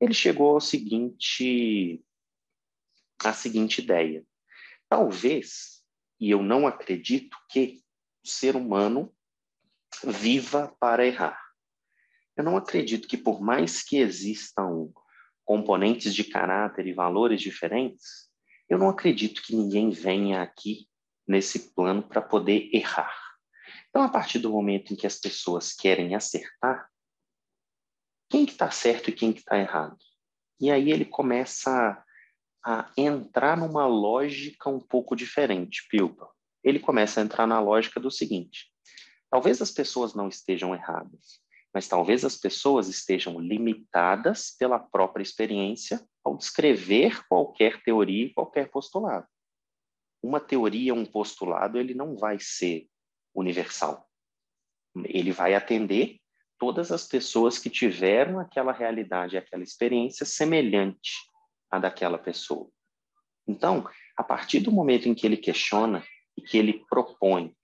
ele 0.00 0.14
chegou 0.14 0.54
ao 0.54 0.60
seguinte, 0.60 2.02
à 3.22 3.32
seguinte 3.32 3.80
ideia. 3.80 4.24
Talvez 4.88 5.74
e 6.20 6.30
eu 6.30 6.42
não 6.42 6.66
acredito 6.66 7.36
que 7.50 7.82
o 8.24 8.28
ser 8.28 8.56
humano 8.56 9.14
viva 10.02 10.74
para 10.80 11.06
errar. 11.06 11.38
Eu 12.36 12.42
não 12.42 12.56
acredito 12.56 13.06
que, 13.06 13.16
por 13.16 13.40
mais 13.40 13.82
que 13.82 13.98
existam 13.98 14.90
componentes 15.44 16.14
de 16.14 16.24
caráter 16.24 16.86
e 16.86 16.92
valores 16.92 17.40
diferentes, 17.40 18.28
eu 18.68 18.78
não 18.78 18.88
acredito 18.88 19.42
que 19.42 19.54
ninguém 19.54 19.90
venha 19.90 20.42
aqui 20.42 20.88
nesse 21.26 21.74
plano 21.74 22.02
para 22.02 22.22
poder 22.22 22.70
errar. 22.72 23.14
Então, 23.88 24.02
a 24.02 24.08
partir 24.08 24.38
do 24.38 24.50
momento 24.50 24.92
em 24.92 24.96
que 24.96 25.06
as 25.06 25.18
pessoas 25.18 25.72
querem 25.72 26.14
acertar, 26.14 26.88
quem 28.28 28.44
que 28.44 28.52
está 28.52 28.70
certo 28.70 29.10
e 29.10 29.12
quem 29.12 29.32
que 29.32 29.40
está 29.40 29.58
errado? 29.58 29.96
E 30.60 30.70
aí 30.70 30.90
ele 30.90 31.04
começa 31.04 32.02
a 32.64 32.90
entrar 32.96 33.56
numa 33.56 33.86
lógica 33.86 34.70
um 34.70 34.80
pouco 34.80 35.14
diferente, 35.14 35.86
Pilpa. 35.88 36.28
Ele 36.62 36.80
começa 36.80 37.20
a 37.20 37.24
entrar 37.24 37.46
na 37.46 37.60
lógica 37.60 38.00
do 38.00 38.10
seguinte: 38.10 38.72
talvez 39.30 39.60
as 39.60 39.70
pessoas 39.70 40.14
não 40.14 40.28
estejam 40.28 40.74
erradas, 40.74 41.40
mas 41.74 41.88
talvez 41.88 42.24
as 42.24 42.36
pessoas 42.36 42.88
estejam 42.88 43.40
limitadas 43.40 44.54
pela 44.56 44.78
própria 44.78 45.24
experiência 45.24 46.00
ao 46.22 46.36
descrever 46.36 47.26
qualquer 47.26 47.82
teoria 47.82 48.26
e 48.26 48.32
qualquer 48.32 48.70
postulado. 48.70 49.26
Uma 50.22 50.38
teoria, 50.38 50.94
um 50.94 51.04
postulado, 51.04 51.76
ele 51.76 51.92
não 51.92 52.16
vai 52.16 52.38
ser 52.38 52.86
universal. 53.34 54.08
Ele 55.04 55.32
vai 55.32 55.54
atender 55.54 56.20
todas 56.56 56.92
as 56.92 57.08
pessoas 57.08 57.58
que 57.58 57.68
tiveram 57.68 58.38
aquela 58.38 58.72
realidade, 58.72 59.36
aquela 59.36 59.64
experiência 59.64 60.24
semelhante 60.24 61.12
a 61.68 61.80
daquela 61.80 62.16
pessoa. 62.16 62.70
Então, 63.46 63.86
a 64.16 64.22
partir 64.22 64.60
do 64.60 64.70
momento 64.70 65.08
em 65.08 65.14
que 65.14 65.26
ele 65.26 65.36
questiona 65.36 66.06
e 66.36 66.40
que 66.40 66.56
ele 66.56 66.84
propõe 66.88 67.54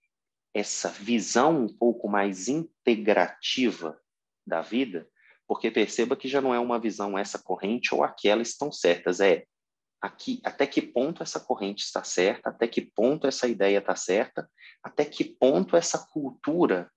essa 0.55 0.89
visão 0.89 1.65
um 1.65 1.69
pouco 1.69 2.09
mais 2.09 2.49
integrativa 2.49 4.01
da 4.47 4.61
vida, 4.61 5.09
porque 5.47 5.71
perceba 5.71 6.17
que 6.17 6.29
já 6.29 6.41
não 6.41 6.55
é 6.55 6.59
uma 6.59 6.79
visão 6.79 7.19
essa 7.19 7.39
corrente 7.39 7.95
ou 7.95 8.03
aquela 8.03 8.43
estão 8.43 8.71
certas, 8.73 9.21
é 9.21 9.45
aqui 10.01 10.41
até 10.45 10.67
que 10.67 10.81
ponto 10.81 11.23
essa 11.23 11.39
corrente 11.39 11.85
está 11.85 12.03
certa, 12.03 12.51
até 12.51 12.67
que 12.67 12.81
ponto 12.81 13.27
essa 13.27 13.47
ideia 13.47 13.79
está 13.79 13.95
certa, 13.95 14.49
até 14.83 15.05
que 15.05 15.25
ponto 15.25 15.77
essa 15.77 16.07
cultura 16.11 16.91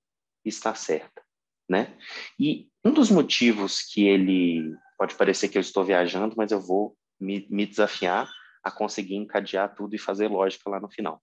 está 0.45 0.73
certa, 0.73 1.21
né? 1.69 1.97
E 2.39 2.69
um 2.83 2.93
dos 2.93 3.09
motivos 3.09 3.81
que 3.81 4.05
ele 4.07 4.75
pode 4.97 5.15
parecer 5.15 5.49
que 5.49 5.57
eu 5.57 5.61
estou 5.61 5.83
viajando, 5.83 6.35
mas 6.37 6.51
eu 6.51 6.61
vou 6.61 6.95
me, 7.19 7.47
me 7.49 7.65
desafiar 7.65 8.29
a 8.63 8.71
conseguir 8.71 9.15
encadear 9.15 9.75
tudo 9.75 9.95
e 9.95 9.99
fazer 9.99 10.27
lógica 10.27 10.69
lá 10.69 10.79
no 10.79 10.89
final. 10.89 11.21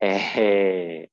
É, 0.00 1.08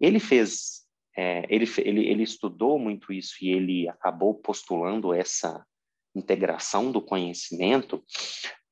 Ele 0.00 0.20
fez, 0.20 0.82
é, 1.16 1.44
ele, 1.48 1.66
ele, 1.78 2.08
ele 2.08 2.22
estudou 2.22 2.78
muito 2.78 3.12
isso 3.12 3.36
e 3.42 3.50
ele 3.50 3.88
acabou 3.88 4.34
postulando 4.34 5.12
essa 5.12 5.64
integração 6.14 6.90
do 6.90 7.00
conhecimento, 7.00 8.04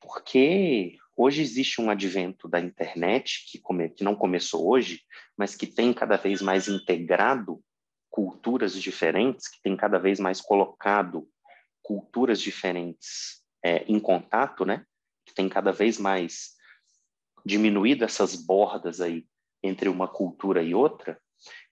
porque 0.01 0.97
hoje 1.17 1.43
existe 1.43 1.81
um 1.81 1.91
advento 1.91 2.49
da 2.49 2.61
internet 2.61 3.47
que, 3.51 3.59
come, 3.59 3.89
que 3.91 4.05
não 4.05 4.15
começou 4.15 4.69
hoje, 4.69 5.03
mas 5.37 5.55
que 5.55 5.67
tem 5.67 5.93
cada 5.93 6.17
vez 6.17 6.41
mais 6.43 6.69
integrado 6.69 7.63
culturas 8.11 8.81
diferentes, 8.81 9.49
que 9.49 9.61
tem 9.63 9.77
cada 9.77 9.99
vez 9.99 10.19
mais 10.19 10.41
colocado 10.41 11.29
culturas 11.83 12.41
diferentes 12.41 13.43
é, 13.65 13.85
em 13.85 14.01
contato, 14.01 14.65
né? 14.65 14.85
Que 15.25 15.35
tem 15.35 15.49
cada 15.49 15.73
vez 15.73 15.99
mais 15.99 16.55
diminuído 17.45 18.05
essas 18.05 18.35
bordas 18.35 19.01
aí 19.01 19.27
entre 19.63 19.89
uma 19.89 20.09
cultura 20.09 20.63
e 20.63 20.75
outra. 20.75 21.21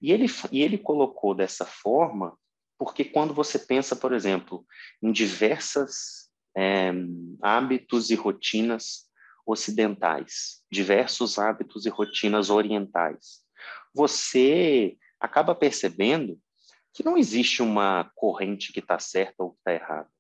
E 0.00 0.12
ele, 0.12 0.26
e 0.52 0.62
ele 0.62 0.78
colocou 0.78 1.34
dessa 1.34 1.64
forma 1.64 2.36
porque 2.78 3.04
quando 3.04 3.32
você 3.32 3.58
pensa, 3.58 3.94
por 3.94 4.12
exemplo, 4.12 4.66
em 5.02 5.12
diversas 5.12 6.30
é, 6.56 6.92
hábitos 7.40 8.10
e 8.10 8.14
rotinas 8.14 9.08
ocidentais, 9.46 10.62
diversos 10.70 11.38
hábitos 11.38 11.86
e 11.86 11.88
rotinas 11.88 12.50
orientais, 12.50 13.42
você 13.94 14.96
acaba 15.20 15.54
percebendo 15.54 16.40
que 16.92 17.04
não 17.04 17.16
existe 17.16 17.62
uma 17.62 18.10
corrente 18.14 18.72
que 18.72 18.80
está 18.80 18.98
certa 18.98 19.42
ou 19.42 19.52
que 19.52 19.58
está 19.58 19.72
errada. 19.72 20.10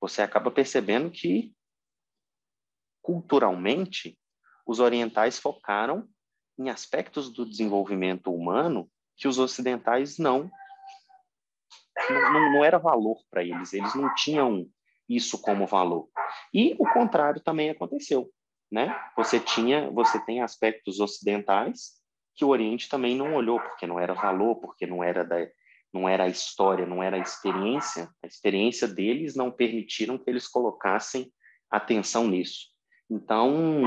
Você 0.00 0.22
acaba 0.22 0.50
percebendo 0.50 1.10
que, 1.10 1.52
culturalmente, 3.02 4.18
os 4.66 4.80
orientais 4.80 5.38
focaram 5.38 6.08
em 6.58 6.68
aspectos 6.68 7.30
do 7.32 7.46
desenvolvimento 7.46 8.32
humano 8.32 8.90
que 9.16 9.28
os 9.28 9.38
ocidentais 9.38 10.18
não. 10.18 10.50
Não, 12.10 12.52
não 12.52 12.64
era 12.64 12.78
valor 12.78 13.18
para 13.30 13.42
eles, 13.42 13.72
eles 13.72 13.94
não 13.94 14.14
tinham 14.14 14.66
isso 15.08 15.40
como 15.40 15.66
valor. 15.66 16.08
E 16.52 16.76
o 16.78 16.86
contrário 16.92 17.40
também 17.40 17.70
aconteceu, 17.70 18.30
né? 18.70 18.96
Você 19.16 19.40
tinha, 19.40 19.90
você 19.90 20.24
tem 20.24 20.42
aspectos 20.42 21.00
ocidentais 21.00 21.98
que 22.36 22.44
o 22.44 22.48
Oriente 22.48 22.88
também 22.88 23.16
não 23.16 23.34
olhou, 23.34 23.60
porque 23.60 23.86
não 23.86 23.98
era 23.98 24.14
valor, 24.14 24.56
porque 24.56 24.86
não 24.86 25.02
era 25.02 25.24
da, 25.24 25.36
não 25.92 26.08
era 26.08 26.24
a 26.24 26.28
história, 26.28 26.86
não 26.86 27.02
era 27.02 27.16
a 27.16 27.20
experiência. 27.20 28.08
A 28.22 28.26
experiência 28.26 28.86
deles 28.86 29.34
não 29.34 29.50
permitiram 29.50 30.16
que 30.16 30.30
eles 30.30 30.46
colocassem 30.46 31.32
atenção 31.68 32.28
nisso. 32.28 32.68
Então, 33.10 33.82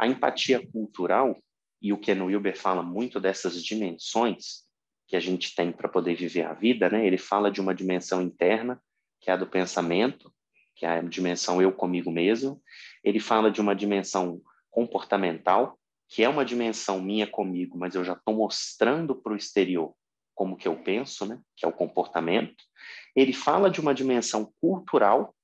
a 0.00 0.06
empatia 0.06 0.66
cultural 0.72 1.38
e 1.80 1.92
o 1.92 1.98
Ken 1.98 2.20
Wilber 2.20 2.56
fala 2.56 2.82
muito 2.82 3.20
dessas 3.20 3.62
dimensões 3.62 4.64
que 5.06 5.16
a 5.16 5.20
gente 5.20 5.54
tem 5.54 5.70
para 5.70 5.88
poder 5.88 6.14
viver 6.14 6.42
a 6.42 6.52
vida, 6.52 6.90
né? 6.90 7.06
Ele 7.06 7.18
fala 7.18 7.50
de 7.50 7.60
uma 7.60 7.74
dimensão 7.74 8.20
interna, 8.20 8.80
que 9.20 9.30
é 9.30 9.34
a 9.34 9.36
do 9.36 9.46
pensamento, 9.46 10.32
que 10.74 10.84
é 10.84 10.98
a 10.98 11.00
dimensão 11.00 11.62
eu 11.62 11.72
comigo 11.72 12.10
mesmo. 12.10 12.60
Ele 13.04 13.20
fala 13.20 13.50
de 13.50 13.60
uma 13.60 13.74
dimensão 13.74 14.40
comportamental, 14.70 15.78
que 16.08 16.22
é 16.22 16.28
uma 16.28 16.44
dimensão 16.44 17.00
minha 17.00 17.26
comigo, 17.26 17.78
mas 17.78 17.94
eu 17.94 18.04
já 18.04 18.12
estou 18.14 18.34
mostrando 18.34 19.14
para 19.14 19.32
o 19.32 19.36
exterior 19.36 19.94
como 20.34 20.56
que 20.56 20.68
eu 20.68 20.76
penso, 20.82 21.24
né? 21.24 21.40
que 21.56 21.64
é 21.64 21.68
o 21.68 21.72
comportamento. 21.72 22.62
Ele 23.14 23.32
fala 23.32 23.70
de 23.70 23.80
uma 23.80 23.94
dimensão 23.94 24.52
cultural, 24.60 25.34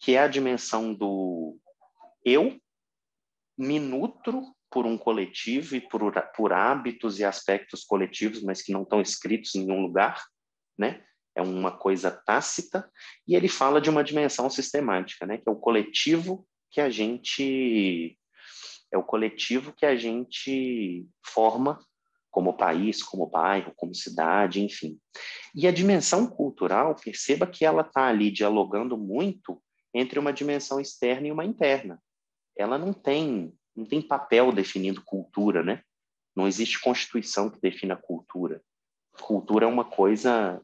que 0.00 0.16
é 0.16 0.18
a 0.18 0.28
dimensão 0.28 0.92
do 0.92 1.56
eu 2.24 2.58
me 3.56 3.78
nutro 3.78 4.42
por 4.74 4.86
um 4.86 4.98
coletivo 4.98 5.76
e 5.76 5.80
por, 5.80 6.12
por 6.34 6.52
hábitos 6.52 7.20
e 7.20 7.24
aspectos 7.24 7.84
coletivos, 7.84 8.42
mas 8.42 8.60
que 8.60 8.72
não 8.72 8.82
estão 8.82 9.00
escritos 9.00 9.54
em 9.54 9.64
nenhum 9.64 9.80
lugar, 9.80 10.20
né? 10.76 11.04
É 11.32 11.40
uma 11.40 11.70
coisa 11.70 12.10
tácita. 12.10 12.90
E 13.26 13.36
ele 13.36 13.46
fala 13.46 13.80
de 13.80 13.88
uma 13.88 14.02
dimensão 14.02 14.50
sistemática, 14.50 15.24
né? 15.26 15.38
Que 15.38 15.48
é 15.48 15.52
o 15.52 15.56
coletivo 15.56 16.44
que 16.72 16.80
a 16.80 16.90
gente 16.90 18.18
é 18.92 18.98
o 18.98 19.04
coletivo 19.04 19.72
que 19.72 19.86
a 19.86 19.94
gente 19.94 21.06
forma 21.24 21.78
como 22.28 22.56
país, 22.56 23.00
como 23.00 23.28
bairro, 23.28 23.72
como 23.76 23.94
cidade, 23.94 24.60
enfim. 24.60 24.98
E 25.54 25.68
a 25.68 25.72
dimensão 25.72 26.26
cultural, 26.26 26.96
perceba 26.96 27.46
que 27.46 27.64
ela 27.64 27.82
está 27.82 28.08
ali 28.08 28.28
dialogando 28.28 28.98
muito 28.98 29.62
entre 29.94 30.18
uma 30.18 30.32
dimensão 30.32 30.80
externa 30.80 31.28
e 31.28 31.32
uma 31.32 31.44
interna. 31.44 32.02
Ela 32.56 32.76
não 32.76 32.92
tem, 32.92 33.52
não 33.76 33.84
tem 33.84 34.00
papel 34.00 34.52
definindo 34.52 35.02
cultura, 35.02 35.62
né? 35.62 35.82
Não 36.34 36.46
existe 36.46 36.80
constituição 36.80 37.50
que 37.50 37.60
defina 37.60 37.96
cultura. 37.96 38.62
Cultura 39.20 39.66
é 39.66 39.68
uma 39.68 39.84
coisa 39.84 40.60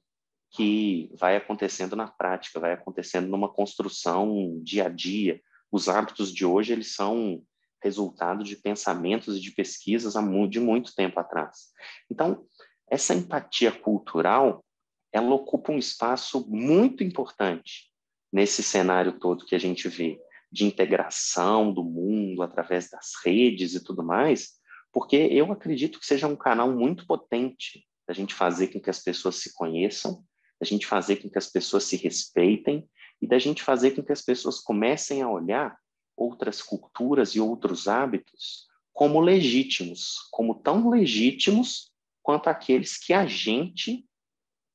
que 0.51 1.11
vai 1.17 1.37
acontecendo 1.37 1.95
na 1.95 2.09
prática, 2.09 2.59
vai 2.59 2.73
acontecendo 2.73 3.29
numa 3.29 3.49
construção 3.49 4.61
dia 4.63 4.87
a 4.87 4.89
dia. 4.89 5.41
Os 5.71 5.89
hábitos 5.89 6.33
de 6.33 6.45
hoje, 6.45 6.73
eles 6.73 6.95
são 6.95 7.43
resultado 7.83 8.45
de 8.45 8.57
pensamentos 8.57 9.37
e 9.37 9.41
de 9.41 9.53
pesquisas 9.53 10.15
de 10.49 10.61
muito 10.61 10.95
tempo 10.95 11.19
atrás. 11.19 11.71
Então, 12.11 12.45
essa 12.91 13.15
empatia 13.15 13.71
cultural, 13.71 14.65
ela 15.13 15.33
ocupa 15.35 15.73
um 15.73 15.79
espaço 15.79 16.47
muito 16.49 17.05
importante 17.05 17.91
nesse 18.33 18.63
cenário 18.63 19.19
todo 19.19 19.47
que 19.47 19.55
a 19.55 19.59
gente 19.59 19.89
vê 19.89 20.21
de 20.51 20.65
integração 20.65 21.73
do 21.73 21.85
mundo 21.85 22.43
através 22.43 22.91
das 22.91 23.13
redes 23.25 23.75
e 23.75 23.85
tudo 23.85 24.03
mais, 24.03 24.59
porque 24.93 25.17
eu 25.17 25.53
acredito 25.53 26.01
que 26.01 26.07
seja 26.07 26.27
um 26.27 26.37
canal 26.37 26.73
muito 26.73 27.07
potente 27.07 27.87
da 28.07 28.15
gente 28.15 28.35
fazer 28.35 28.69
com 28.69 28.81
que 28.81 28.91
as 28.91 28.99
pessoas 28.99 29.37
se 29.37 29.55
conheçam, 29.55 30.25
da 30.61 30.67
gente 30.67 30.87
fazer 30.87 31.17
com 31.17 31.31
que 31.31 31.39
as 31.39 31.47
pessoas 31.47 31.85
se 31.85 31.97
respeitem 31.97 32.89
e 33.23 33.27
da 33.27 33.39
gente 33.39 33.63
fazer 33.63 33.93
com 33.93 34.03
que 34.03 34.13
as 34.13 34.23
pessoas 34.23 34.59
comecem 34.59 35.23
a 35.23 35.31
olhar 35.31 35.79
outras 36.17 36.61
culturas 36.61 37.35
e 37.35 37.41
outros 37.41 37.87
hábitos 37.87 38.67
como 38.93 39.21
legítimos, 39.21 40.29
como 40.31 40.57
tão 40.57 40.91
legítimos 40.91 41.91
quanto 42.23 42.49
aqueles 42.49 42.99
que 42.99 43.13
a 43.13 43.27
gente 43.27 44.05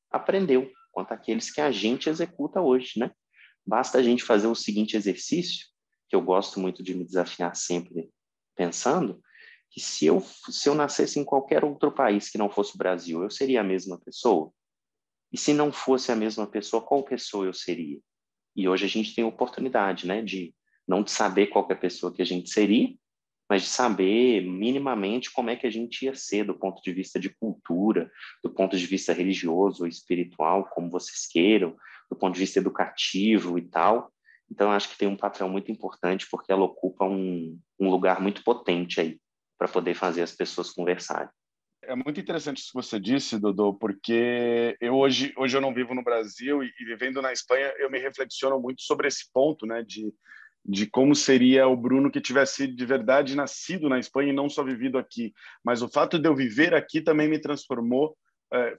aprendeu, 0.10 0.72
quanto 0.92 1.14
aqueles 1.14 1.52
que 1.52 1.62
a 1.62 1.72
gente 1.72 2.10
executa 2.10 2.62
hoje, 2.62 3.00
né? 3.00 3.12
Basta 3.66 3.98
a 3.98 4.04
gente 4.04 4.24
fazer 4.24 4.48
o 4.48 4.56
seguinte 4.56 4.96
exercício, 4.96 5.66
que 6.08 6.16
eu 6.16 6.22
gosto 6.22 6.60
muito 6.60 6.84
de 6.84 6.94
me 6.94 7.04
desafiar 7.04 7.56
sempre 7.56 8.10
pensando, 8.56 9.22
que 9.70 9.82
se 9.82 10.06
eu, 10.06 10.22
se 10.22 10.70
eu 10.70 10.76
nascesse 10.76 11.20
em 11.20 11.26
qualquer 11.26 11.66
outro 11.66 11.92
país 11.92 12.30
que 12.30 12.38
não 12.38 12.50
fosse 12.50 12.76
o 12.76 12.78
Brasil, 12.78 13.24
eu 13.24 13.30
seria 13.30 13.62
a 13.62 13.64
mesma 13.64 14.00
pessoa? 14.00 14.52
E 15.32 15.38
se 15.38 15.54
não 15.54 15.72
fosse 15.72 16.12
a 16.12 16.16
mesma 16.16 16.48
pessoa, 16.48 16.82
qual 16.82 17.04
pessoa 17.04 17.46
eu 17.46 17.54
seria? 17.54 18.00
E 18.56 18.70
hoje 18.70 18.86
a 18.86 18.88
gente 18.88 19.14
tem 19.14 19.24
a 19.24 19.28
oportunidade, 19.28 20.08
né, 20.08 20.22
de 20.22 20.56
não 20.88 21.04
de 21.04 21.12
saber 21.12 21.48
qual 21.48 21.68
é 21.70 21.74
a 21.74 21.78
pessoa 21.78 22.14
que 22.14 22.22
a 22.22 22.26
gente 22.26 22.50
seria, 22.50 22.96
mas 23.50 23.64
de 23.64 23.68
saber 23.68 24.42
minimamente 24.42 25.32
como 25.32 25.50
é 25.50 25.56
que 25.56 25.68
a 25.68 25.70
gente 25.70 26.06
ia 26.06 26.16
ser 26.16 26.46
do 26.46 26.58
ponto 26.58 26.82
de 26.82 26.92
vista 26.92 27.20
de 27.20 27.30
cultura, 27.30 28.10
do 28.44 28.50
ponto 28.50 28.78
de 28.78 28.86
vista 28.86 29.14
religioso 29.14 29.84
ou 29.84 29.88
espiritual, 29.88 30.70
como 30.70 30.90
vocês 30.90 31.28
queiram, 31.28 31.76
do 32.10 32.16
ponto 32.16 32.34
de 32.34 32.40
vista 32.40 32.60
educativo 32.60 33.58
e 33.58 33.62
tal. 33.62 34.12
Então, 34.50 34.72
acho 34.72 34.90
que 34.90 34.98
tem 34.98 35.08
um 35.08 35.18
papel 35.18 35.50
muito 35.50 35.72
importante 35.72 36.28
porque 36.30 36.52
ela 36.52 36.64
ocupa 36.64 37.06
um, 37.06 37.60
um 37.80 37.90
lugar 37.90 38.22
muito 38.22 38.44
potente 38.44 39.00
aí 39.02 39.20
para 39.58 39.68
poder 39.68 39.96
fazer 39.96 40.22
as 40.22 40.34
pessoas 40.34 40.72
conversarem. 40.72 41.30
É 41.84 41.96
muito 41.96 42.20
interessante 42.20 42.58
isso 42.58 42.70
que 42.70 42.82
você 42.82 43.00
disse, 43.00 43.40
Dodô, 43.40 43.74
porque 43.74 44.76
eu 44.82 44.96
hoje, 44.96 45.34
hoje 45.38 45.56
eu 45.56 45.62
não 45.62 45.74
vivo 45.74 45.94
no 45.94 46.04
Brasil 46.04 46.64
e, 46.64 46.72
e 46.80 46.86
vivendo 46.86 47.22
na 47.22 47.32
Espanha, 47.32 47.74
eu 47.78 47.90
me 47.92 48.00
reflexiono 48.00 48.60
muito 48.60 48.82
sobre 48.82 49.08
esse 49.08 49.32
ponto, 49.32 49.66
né, 49.66 49.84
de 49.84 50.12
de 50.68 50.88
como 50.88 51.14
seria 51.14 51.68
o 51.68 51.78
Bruno 51.78 52.10
que 52.10 52.20
tivesse 52.20 52.66
de 52.66 52.86
verdade 52.86 53.36
nascido 53.36 53.88
na 53.88 54.00
Espanha 54.00 54.32
e 54.32 54.36
não 54.36 54.50
só 54.50 54.64
vivido 54.64 54.98
aqui. 54.98 55.32
Mas 55.64 55.84
o 55.84 55.88
fato 55.88 56.18
de 56.18 56.28
eu 56.28 56.36
viver 56.36 56.74
aqui 56.74 57.02
também 57.02 57.30
me 57.30 57.38
transformou 57.38 58.18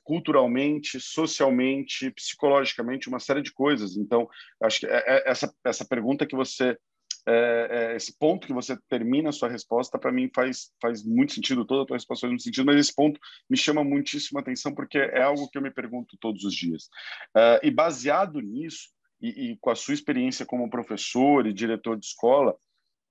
culturalmente, 0.04 1.00
socialmente, 1.00 2.10
psicologicamente, 2.10 3.08
uma 3.08 3.20
série 3.20 3.42
de 3.42 3.52
coisas. 3.52 3.96
Então, 3.96 4.28
acho 4.62 4.80
que 4.80 4.86
é, 4.86 5.04
é, 5.06 5.30
essa, 5.30 5.52
essa 5.64 5.84
pergunta 5.84 6.26
que 6.26 6.36
você, 6.36 6.78
é, 7.26 7.68
é, 7.70 7.96
esse 7.96 8.16
ponto 8.18 8.46
que 8.46 8.52
você 8.52 8.78
termina 8.88 9.28
a 9.28 9.32
sua 9.32 9.48
resposta, 9.48 9.98
para 9.98 10.12
mim 10.12 10.30
faz, 10.34 10.70
faz 10.80 11.04
muito 11.04 11.32
sentido, 11.32 11.64
toda 11.64 11.82
a 11.82 11.86
tua 11.86 11.96
resposta 11.96 12.22
faz 12.22 12.30
muito 12.30 12.44
sentido, 12.44 12.66
mas 12.66 12.76
esse 12.76 12.94
ponto 12.94 13.20
me 13.50 13.56
chama 13.56 13.82
muitíssima 13.82 14.40
atenção 14.40 14.74
porque 14.74 14.98
é 14.98 15.22
algo 15.22 15.48
que 15.50 15.58
eu 15.58 15.62
me 15.62 15.70
pergunto 15.70 16.16
todos 16.20 16.44
os 16.44 16.54
dias. 16.54 16.88
É, 17.36 17.60
e 17.64 17.70
baseado 17.70 18.40
nisso, 18.40 18.88
e, 19.20 19.52
e 19.52 19.56
com 19.58 19.70
a 19.70 19.74
sua 19.74 19.94
experiência 19.94 20.46
como 20.46 20.70
professor 20.70 21.46
e 21.46 21.52
diretor 21.52 21.98
de 21.98 22.06
escola, 22.06 22.56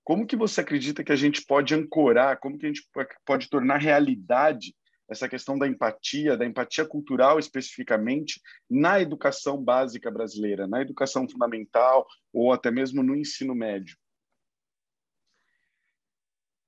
como 0.04 0.24
que 0.26 0.36
você 0.36 0.60
acredita 0.60 1.02
que 1.02 1.10
a 1.10 1.16
gente 1.16 1.44
pode 1.44 1.74
ancorar, 1.74 2.38
como 2.38 2.56
que 2.56 2.64
a 2.64 2.68
gente 2.68 2.82
pode 3.24 3.50
tornar 3.50 3.78
realidade 3.78 4.72
essa 5.08 5.28
questão 5.28 5.58
da 5.58 5.66
empatia, 5.66 6.36
da 6.36 6.44
empatia 6.44 6.84
cultural 6.84 7.38
especificamente, 7.38 8.40
na 8.68 9.00
educação 9.00 9.62
básica 9.62 10.10
brasileira, 10.10 10.66
na 10.66 10.80
educação 10.80 11.28
fundamental 11.28 12.06
ou 12.32 12.52
até 12.52 12.70
mesmo 12.70 13.02
no 13.02 13.14
ensino 13.14 13.54
médio? 13.54 13.96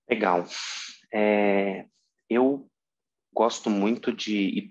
Legal. 0.09 0.47
É, 1.13 1.87
eu 2.29 2.69
gosto 3.33 3.71
muito 3.71 4.13
de 4.13 4.69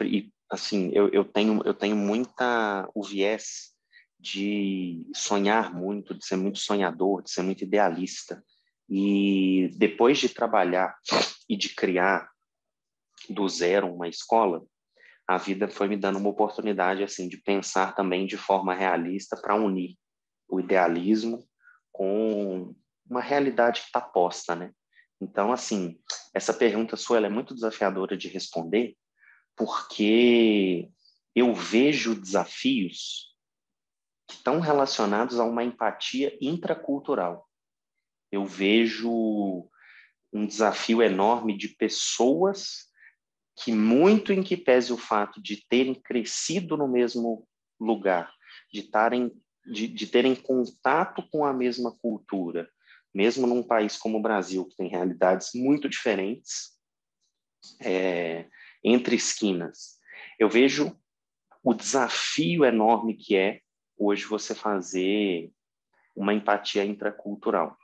assim 0.49 0.91
eu, 0.93 1.09
eu 1.09 1.23
tenho 1.23 1.61
eu 1.65 1.73
tenho 1.73 1.95
muita 1.95 2.89
o 2.93 3.03
viés 3.03 3.73
de 4.19 5.05
sonhar 5.13 5.73
muito 5.73 6.13
de 6.13 6.25
ser 6.25 6.35
muito 6.35 6.59
sonhador 6.59 7.21
de 7.21 7.31
ser 7.31 7.43
muito 7.43 7.63
idealista 7.63 8.43
e 8.89 9.69
depois 9.77 10.17
de 10.17 10.29
trabalhar 10.29 10.97
e 11.49 11.57
de 11.57 11.69
criar 11.69 12.29
do 13.29 13.47
zero 13.47 13.93
uma 13.93 14.07
escola 14.07 14.63
a 15.27 15.37
vida 15.37 15.67
foi 15.67 15.89
me 15.89 15.97
dando 15.97 16.19
uma 16.19 16.29
oportunidade 16.29 17.03
assim 17.03 17.27
de 17.27 17.37
pensar 17.37 17.93
também 17.93 18.25
de 18.25 18.37
forma 18.37 18.73
realista 18.73 19.35
para 19.35 19.55
unir 19.55 19.97
o 20.47 20.59
idealismo 20.59 21.45
com 21.91 22.73
uma 23.09 23.21
realidade 23.21 23.81
que 23.81 23.87
está 23.87 23.99
posta, 23.99 24.55
né? 24.55 24.71
Então, 25.19 25.51
assim, 25.51 25.99
essa 26.33 26.53
pergunta 26.53 26.95
sua 26.95 27.17
é 27.25 27.29
muito 27.29 27.53
desafiadora 27.53 28.15
de 28.15 28.29
responder, 28.29 28.95
porque 29.55 30.89
eu 31.35 31.53
vejo 31.53 32.15
desafios 32.15 33.35
que 34.27 34.35
estão 34.35 34.59
relacionados 34.59 35.39
a 35.39 35.43
uma 35.43 35.63
empatia 35.63 36.37
intracultural. 36.39 37.49
Eu 38.31 38.45
vejo 38.45 39.67
um 40.31 40.45
desafio 40.45 41.01
enorme 41.01 41.57
de 41.57 41.69
pessoas 41.69 42.86
que 43.57 43.71
muito 43.71 44.31
em 44.31 44.43
que 44.43 44.55
pese 44.55 44.93
o 44.93 44.97
fato 44.97 45.41
de 45.41 45.65
terem 45.67 45.95
crescido 45.95 46.77
no 46.77 46.87
mesmo 46.87 47.47
lugar, 47.79 48.31
de, 48.71 48.83
tarem, 48.83 49.31
de, 49.65 49.87
de 49.87 50.07
terem 50.07 50.35
contato 50.35 51.27
com 51.31 51.43
a 51.43 51.51
mesma 51.51 51.91
cultura, 51.99 52.69
mesmo 53.13 53.47
num 53.47 53.63
país 53.63 53.97
como 53.97 54.19
o 54.19 54.21
Brasil, 54.21 54.65
que 54.65 54.75
tem 54.75 54.87
realidades 54.87 55.49
muito 55.55 55.89
diferentes 55.89 56.77
é, 57.81 58.47
entre 58.83 59.15
esquinas, 59.15 59.97
eu 60.39 60.47
vejo 60.47 60.95
o 61.63 61.73
desafio 61.73 62.63
enorme 62.63 63.15
que 63.15 63.35
é 63.35 63.61
hoje 63.97 64.25
você 64.25 64.53
fazer 64.53 65.51
uma 66.15 66.33
empatia 66.33 66.85
intracultural. 66.85 67.75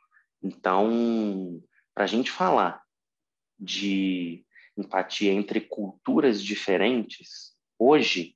Então, 0.41 1.61
para 1.93 2.03
a 2.03 2.07
gente 2.07 2.29
falar 2.29 2.83
de 3.59 4.45
empatia 4.77 5.31
entre 5.31 5.61
culturas 5.61 6.41
diferentes, 6.43 7.53
hoje 7.77 8.35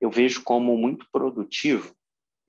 eu 0.00 0.10
vejo 0.10 0.42
como 0.42 0.76
muito 0.76 1.06
produtivo 1.12 1.94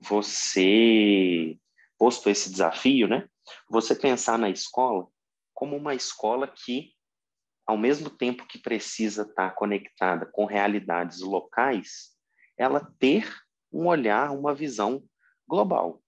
você, 0.00 1.56
posto 1.96 2.28
esse 2.28 2.50
desafio, 2.50 3.06
né? 3.06 3.28
Você 3.70 3.94
pensar 3.94 4.38
na 4.38 4.50
escola 4.50 5.06
como 5.54 5.76
uma 5.76 5.94
escola 5.94 6.48
que, 6.48 6.92
ao 7.64 7.78
mesmo 7.78 8.10
tempo 8.10 8.46
que 8.46 8.58
precisa 8.58 9.22
estar 9.22 9.54
conectada 9.54 10.26
com 10.26 10.44
realidades 10.44 11.20
locais, 11.20 12.10
ela 12.58 12.92
ter 12.98 13.32
um 13.72 13.86
olhar, 13.86 14.32
uma 14.32 14.54
visão 14.54 15.04
global, 15.46 16.02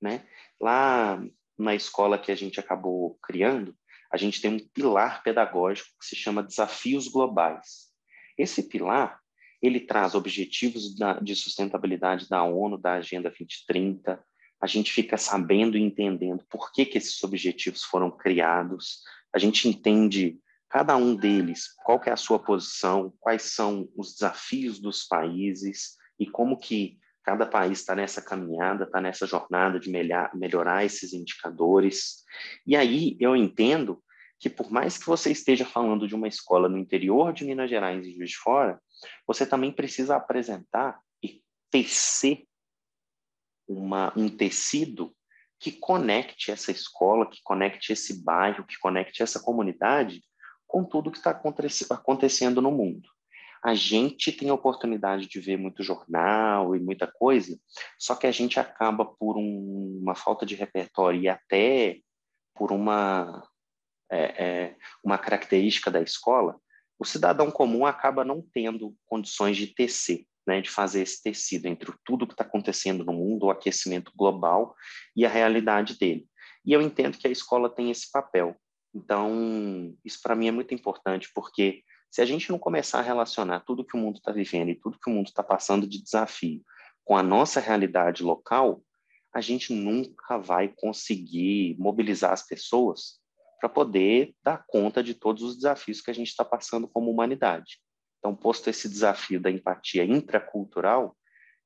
né? 0.00 0.26
Lá 0.58 1.22
na 1.58 1.74
escola 1.74 2.18
que 2.18 2.32
a 2.32 2.34
gente 2.34 2.58
acabou 2.58 3.18
criando, 3.22 3.76
a 4.14 4.16
gente 4.16 4.40
tem 4.40 4.52
um 4.52 4.60
pilar 4.60 5.24
pedagógico 5.24 5.88
que 5.98 6.06
se 6.06 6.14
chama 6.14 6.40
Desafios 6.40 7.08
Globais. 7.08 7.88
Esse 8.38 8.62
pilar, 8.62 9.18
ele 9.60 9.80
traz 9.80 10.14
objetivos 10.14 10.94
da, 10.94 11.14
de 11.14 11.34
sustentabilidade 11.34 12.28
da 12.28 12.44
ONU, 12.44 12.78
da 12.78 12.92
Agenda 12.92 13.28
2030. 13.28 14.24
A 14.60 14.66
gente 14.68 14.92
fica 14.92 15.16
sabendo 15.16 15.76
e 15.76 15.82
entendendo 15.82 16.44
por 16.48 16.70
que, 16.72 16.86
que 16.86 16.96
esses 16.96 17.24
objetivos 17.24 17.82
foram 17.82 18.08
criados. 18.08 19.00
A 19.34 19.38
gente 19.40 19.68
entende 19.68 20.38
cada 20.68 20.96
um 20.96 21.16
deles, 21.16 21.74
qual 21.84 22.00
é 22.06 22.12
a 22.12 22.16
sua 22.16 22.38
posição, 22.38 23.12
quais 23.18 23.42
são 23.42 23.88
os 23.96 24.12
desafios 24.12 24.78
dos 24.78 25.02
países 25.02 25.96
e 26.20 26.24
como 26.24 26.56
que 26.56 27.00
cada 27.24 27.46
país 27.46 27.80
está 27.80 27.96
nessa 27.96 28.20
caminhada, 28.20 28.84
está 28.84 29.00
nessa 29.00 29.26
jornada 29.26 29.80
de 29.80 29.90
melhor, 29.90 30.30
melhorar 30.34 30.84
esses 30.84 31.12
indicadores. 31.14 32.22
E 32.66 32.76
aí 32.76 33.16
eu 33.18 33.34
entendo 33.34 34.02
que 34.38 34.50
por 34.50 34.70
mais 34.70 34.98
que 34.98 35.06
você 35.06 35.32
esteja 35.32 35.64
falando 35.64 36.06
de 36.06 36.14
uma 36.14 36.28
escola 36.28 36.68
no 36.68 36.76
interior 36.76 37.32
de 37.32 37.44
Minas 37.44 37.70
Gerais 37.70 38.06
e 38.06 38.12
Juiz 38.12 38.30
de 38.30 38.36
Fora, 38.36 38.78
você 39.26 39.46
também 39.46 39.72
precisa 39.72 40.16
apresentar 40.16 41.00
e 41.22 41.42
tecer 41.70 42.44
uma, 43.66 44.12
um 44.14 44.28
tecido 44.28 45.14
que 45.58 45.72
conecte 45.72 46.50
essa 46.50 46.70
escola, 46.70 47.30
que 47.30 47.40
conecte 47.42 47.90
esse 47.90 48.22
bairro, 48.22 48.66
que 48.66 48.78
conecte 48.78 49.22
essa 49.22 49.40
comunidade 49.40 50.22
com 50.66 50.84
tudo 50.84 51.10
que 51.10 51.16
está 51.16 51.30
acontecendo 51.30 52.60
no 52.60 52.70
mundo. 52.70 53.08
A 53.64 53.74
gente 53.74 54.30
tem 54.30 54.50
a 54.50 54.54
oportunidade 54.54 55.26
de 55.26 55.40
ver 55.40 55.56
muito 55.56 55.82
jornal 55.82 56.76
e 56.76 56.80
muita 56.80 57.06
coisa, 57.06 57.58
só 57.98 58.14
que 58.14 58.26
a 58.26 58.30
gente 58.30 58.60
acaba 58.60 59.06
por 59.06 59.38
um, 59.38 60.00
uma 60.02 60.14
falta 60.14 60.44
de 60.44 60.54
repertório 60.54 61.20
e 61.20 61.28
até 61.28 61.98
por 62.54 62.70
uma 62.70 63.42
é, 64.10 64.44
é, 64.44 64.76
uma 65.02 65.18
característica 65.18 65.90
da 65.90 66.00
escola, 66.00 66.56
o 66.98 67.04
cidadão 67.04 67.50
comum 67.50 67.84
acaba 67.84 68.24
não 68.24 68.42
tendo 68.52 68.94
condições 69.06 69.56
de 69.56 69.68
tecer, 69.68 70.24
né, 70.46 70.60
de 70.60 70.70
fazer 70.70 71.02
esse 71.02 71.22
tecido 71.22 71.66
entre 71.66 71.92
tudo 72.04 72.26
que 72.26 72.34
está 72.34 72.44
acontecendo 72.44 73.04
no 73.04 73.12
mundo, 73.12 73.46
o 73.46 73.50
aquecimento 73.50 74.12
global 74.14 74.74
e 75.16 75.24
a 75.24 75.28
realidade 75.28 75.98
dele. 75.98 76.28
E 76.64 76.72
eu 76.72 76.80
entendo 76.80 77.18
que 77.18 77.26
a 77.26 77.30
escola 77.30 77.68
tem 77.68 77.90
esse 77.90 78.10
papel. 78.10 78.56
Então, 78.94 79.96
isso 80.04 80.20
para 80.22 80.36
mim 80.36 80.46
é 80.46 80.52
muito 80.52 80.72
importante, 80.72 81.28
porque 81.34 81.82
se 82.14 82.22
a 82.22 82.24
gente 82.24 82.48
não 82.48 82.60
começar 82.60 83.00
a 83.00 83.02
relacionar 83.02 83.64
tudo 83.66 83.84
que 83.84 83.96
o 83.96 83.98
mundo 83.98 84.18
está 84.18 84.30
vivendo 84.30 84.68
e 84.68 84.76
tudo 84.76 85.00
que 85.00 85.10
o 85.10 85.12
mundo 85.12 85.26
está 85.26 85.42
passando 85.42 85.84
de 85.84 86.00
desafio 86.00 86.64
com 87.02 87.16
a 87.16 87.24
nossa 87.24 87.58
realidade 87.58 88.22
local, 88.22 88.84
a 89.34 89.40
gente 89.40 89.74
nunca 89.74 90.38
vai 90.38 90.68
conseguir 90.68 91.74
mobilizar 91.76 92.32
as 92.32 92.46
pessoas 92.46 93.18
para 93.58 93.68
poder 93.68 94.32
dar 94.44 94.64
conta 94.68 95.02
de 95.02 95.12
todos 95.12 95.42
os 95.42 95.56
desafios 95.56 96.00
que 96.00 96.08
a 96.08 96.14
gente 96.14 96.28
está 96.28 96.44
passando 96.44 96.86
como 96.86 97.10
humanidade. 97.10 97.80
Então, 98.20 98.32
posto 98.32 98.70
esse 98.70 98.88
desafio 98.88 99.40
da 99.40 99.50
empatia 99.50 100.04
intracultural, 100.04 101.16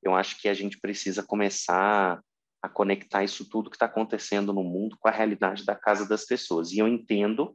eu 0.03 0.15
acho 0.15 0.41
que 0.41 0.49
a 0.49 0.55
gente 0.55 0.81
precisa 0.81 1.23
começar 1.23 2.23
a 2.63 2.69
conectar 2.71 3.23
isso 3.23 3.47
tudo 3.51 3.69
que 3.69 3.77
está 3.77 3.85
acontecendo 3.85 4.51
no 4.55 4.65
mundo 4.65 4.97
com 4.99 5.09
a 5.09 5.13
realidade 5.13 5.67
da 5.67 5.75
casa 5.75 6.09
das 6.09 6.25
pessoas. 6.25 6.73
E 6.73 6.79
eu 6.79 6.89
entendo 6.89 7.55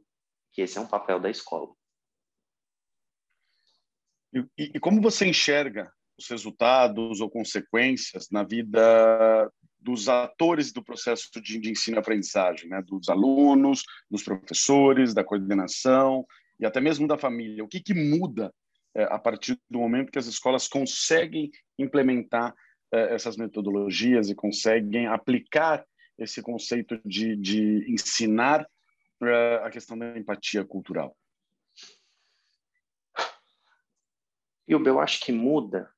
que 0.52 0.62
esse 0.62 0.78
é 0.78 0.80
um 0.80 0.86
papel 0.86 1.18
da 1.18 1.28
escola. 1.28 1.74
E, 4.34 4.72
e 4.74 4.80
como 4.80 5.00
você 5.00 5.26
enxerga 5.26 5.92
os 6.18 6.28
resultados 6.28 7.20
ou 7.20 7.30
consequências 7.30 8.28
na 8.30 8.42
vida 8.42 9.50
dos 9.80 10.08
atores 10.08 10.72
do 10.72 10.82
processo 10.82 11.28
de, 11.42 11.58
de 11.58 11.70
ensino 11.70 11.98
e 11.98 12.00
aprendizagem, 12.00 12.68
né? 12.68 12.82
dos 12.82 13.08
alunos, 13.08 13.82
dos 14.10 14.22
professores, 14.22 15.12
da 15.12 15.22
coordenação 15.22 16.24
e 16.58 16.64
até 16.64 16.80
mesmo 16.80 17.06
da 17.06 17.18
família. 17.18 17.62
O 17.62 17.68
que, 17.68 17.80
que 17.80 17.92
muda 17.92 18.52
é, 18.96 19.04
a 19.04 19.18
partir 19.18 19.58
do 19.68 19.78
momento 19.78 20.10
que 20.10 20.18
as 20.18 20.26
escolas 20.26 20.66
conseguem 20.66 21.50
implementar 21.78 22.54
é, 22.92 23.14
essas 23.14 23.36
metodologias 23.36 24.30
e 24.30 24.34
conseguem 24.34 25.06
aplicar 25.06 25.84
esse 26.16 26.40
conceito 26.40 26.98
de, 27.04 27.36
de 27.36 27.84
ensinar 27.92 28.66
é, 29.22 29.60
a 29.64 29.70
questão 29.70 29.98
da 29.98 30.16
empatia 30.16 30.64
cultural? 30.64 31.14
Eu 34.66 35.00
acho 35.00 35.20
que 35.20 35.32
muda 35.32 35.90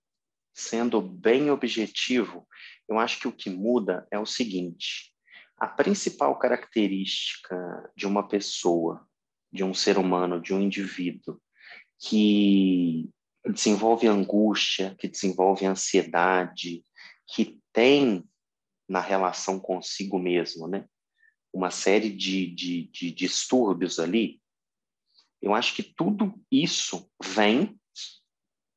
sendo 0.55 1.03
bem 1.03 1.51
objetivo, 1.51 2.49
eu 2.89 2.99
acho 2.99 3.21
que 3.21 3.29
o 3.29 3.33
que 3.33 3.51
muda 3.51 4.07
é 4.11 4.19
o 4.19 4.27
seguinte: 4.27 5.13
a 5.59 5.69
principal 5.69 6.39
característica 6.39 7.57
de 7.97 8.07
uma 8.07 8.27
pessoa, 8.27 9.07
de 9.53 9.63
um 9.63 9.75
ser 9.75 9.99
humano, 9.99 10.41
de 10.41 10.55
um 10.55 10.61
indivíduo 10.61 11.41
que 11.99 13.09
desenvolve 13.45 14.07
angústia, 14.07 14.95
que 14.99 15.09
desenvolve 15.09 15.67
ansiedade, 15.67 16.85
que 17.27 17.61
tem 17.73 18.25
na 18.89 19.01
relação 19.01 19.59
consigo 19.59 20.19
mesmo, 20.19 20.69
né? 20.69 20.87
Uma 21.53 21.71
série 21.71 22.11
de, 22.11 22.47
de, 22.55 22.83
de 22.89 23.11
distúrbios 23.11 23.99
ali. 23.99 24.41
Eu 25.41 25.55
acho 25.55 25.75
que 25.75 25.83
tudo 25.83 26.35
isso 26.51 27.11
vem 27.23 27.79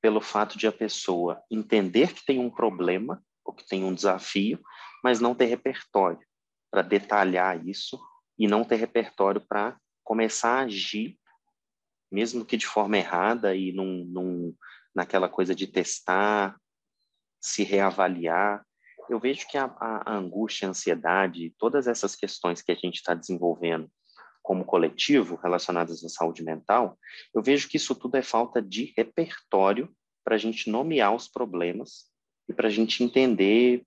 pelo 0.01 0.21
fato 0.21 0.57
de 0.57 0.67
a 0.67 0.71
pessoa 0.71 1.41
entender 1.51 2.13
que 2.13 2.25
tem 2.25 2.39
um 2.39 2.49
problema 2.49 3.23
ou 3.43 3.53
que 3.53 3.67
tem 3.67 3.83
um 3.83 3.93
desafio, 3.93 4.59
mas 5.03 5.19
não 5.19 5.35
ter 5.35 5.45
repertório 5.45 6.25
para 6.71 6.81
detalhar 6.81 7.67
isso 7.67 7.99
e 8.37 8.47
não 8.47 8.63
ter 8.63 8.75
repertório 8.75 9.41
para 9.41 9.77
começar 10.03 10.59
a 10.59 10.63
agir, 10.63 11.17
mesmo 12.11 12.45
que 12.45 12.57
de 12.57 12.65
forma 12.65 12.97
errada 12.97 13.55
e 13.55 13.71
num, 13.71 14.05
num, 14.05 14.55
naquela 14.95 15.27
coisa 15.27 15.53
de 15.53 15.67
testar, 15.67 16.59
se 17.39 17.63
reavaliar. 17.63 18.65
Eu 19.09 19.19
vejo 19.19 19.47
que 19.47 19.57
a, 19.57 19.65
a, 19.79 20.13
angústia, 20.15 20.67
a 20.67 20.71
ansiedade, 20.71 21.53
todas 21.57 21.87
essas 21.87 22.15
questões 22.15 22.61
que 22.61 22.71
a 22.71 22.75
gente 22.75 22.95
está 22.95 23.13
desenvolvendo 23.13 23.89
como 24.49 24.65
coletivo 24.65 25.35
relacionadas 25.35 26.03
à 26.03 26.09
saúde 26.09 26.41
mental, 26.41 26.97
eu 27.35 27.39
vejo 27.39 27.69
que 27.69 27.77
isso 27.77 27.93
tudo 27.93 28.15
é 28.15 28.23
falta 28.23 28.59
de 28.59 28.91
repertório 28.97 29.95
para 30.23 30.33
a 30.33 30.37
gente 30.39 30.71
nomear 30.71 31.13
os 31.13 31.27
problemas 31.27 32.07
e 32.49 32.53
para 32.55 32.67
a 32.67 32.71
gente 32.71 33.03
entender 33.03 33.85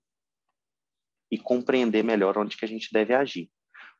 e 1.29 1.37
compreender 1.37 2.01
melhor 2.01 2.37
onde 2.37 2.55
que 2.55 2.63
a 2.63 2.67
gente 2.67 2.93
deve 2.93 3.13
agir. 3.13 3.51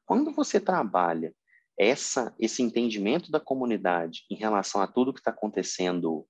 Quando 0.06 0.32
você 0.32 0.58
trabalha 0.58 1.36
essa 1.78 2.34
esse 2.40 2.64
entendimento 2.64 3.30
da 3.30 3.42
comunidade 3.42 4.22
em 4.32 4.36
relação 4.36 4.80
a 4.80 4.88
tudo 4.88 5.12
que 5.14 5.20
está 5.20 5.32
acontecendo 5.32 6.26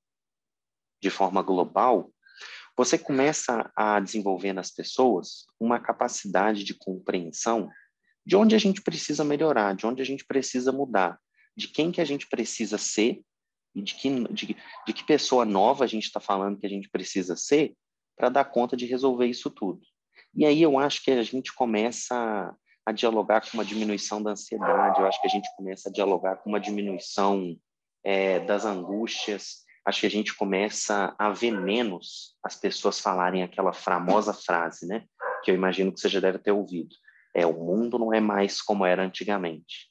de 1.00 1.12
forma 1.12 1.44
global, 1.44 2.12
você 2.76 2.98
começa 2.98 3.72
a 3.76 4.00
desenvolver 4.00 4.52
nas 4.52 4.72
pessoas 4.72 5.46
uma 5.60 5.80
capacidade 5.80 6.64
de 6.64 6.74
compreensão 6.74 7.70
de 8.26 8.36
onde 8.36 8.56
a 8.56 8.58
gente 8.58 8.82
precisa 8.82 9.24
melhorar, 9.24 9.76
de 9.76 9.86
onde 9.86 10.02
a 10.02 10.06
gente 10.06 10.26
precisa 10.26 10.72
mudar, 10.72 11.20
de 11.56 11.68
quem 11.68 11.92
que 11.92 12.02
a 12.02 12.06
gente 12.06 12.28
precisa 12.28 12.78
ser 12.78 13.22
e 13.76 13.82
de 13.82 13.96
que, 13.96 14.10
de, 14.30 14.58
de 14.88 14.94
que 14.94 15.04
pessoa 15.06 15.46
nova 15.46 15.84
a 15.84 15.88
gente 15.88 16.06
está 16.06 16.20
falando 16.20 16.58
que 16.58 16.66
a 16.66 16.70
gente 16.70 16.90
precisa 16.90 17.36
ser 17.36 17.76
para 18.16 18.30
dar 18.30 18.46
conta 18.46 18.78
de 18.78 18.86
resolver 18.86 19.28
isso 19.28 19.50
tudo. 19.50 19.82
E 20.36 20.46
aí 20.46 20.62
eu 20.62 20.80
acho 20.80 21.04
que 21.04 21.12
a 21.12 21.24
gente 21.24 21.54
começa 21.54 22.56
a 22.86 22.92
dialogar 22.92 23.42
com 23.42 23.58
uma 23.58 23.66
diminuição 23.66 24.22
da 24.22 24.32
ansiedade, 24.32 25.00
eu 25.00 25.08
acho 25.08 25.22
que 25.22 25.28
a 25.28 25.30
gente 25.30 25.50
começa 25.56 25.90
a 25.90 25.92
dialogar 25.92 26.38
com 26.38 26.50
uma 26.50 26.60
diminuição 26.60 27.56
é, 28.04 28.40
das 28.40 28.66
angústias, 28.66 29.64
acho 29.86 30.02
que 30.02 30.08
a 30.08 30.12
gente 30.12 30.36
começa 30.36 31.16
a 31.18 31.30
ver 31.30 31.52
menos 31.52 32.36
as 32.44 32.56
pessoas 32.56 33.00
falarem 33.00 33.44
aquela 33.44 33.74
famosa 33.74 34.34
frase, 34.34 34.86
né? 34.86 35.06
Que 35.44 35.52
eu 35.52 35.56
imagino 35.56 35.92
que 35.92 36.00
você 36.00 36.10
já 36.10 36.20
deve 36.20 36.40
ter 36.40 36.52
ouvido. 36.52 36.96
É, 37.34 37.46
o 37.46 37.54
mundo 37.54 37.98
não 37.98 38.14
é 38.14 38.20
mais 38.20 38.62
como 38.62 38.86
era 38.86 39.04
antigamente. 39.04 39.90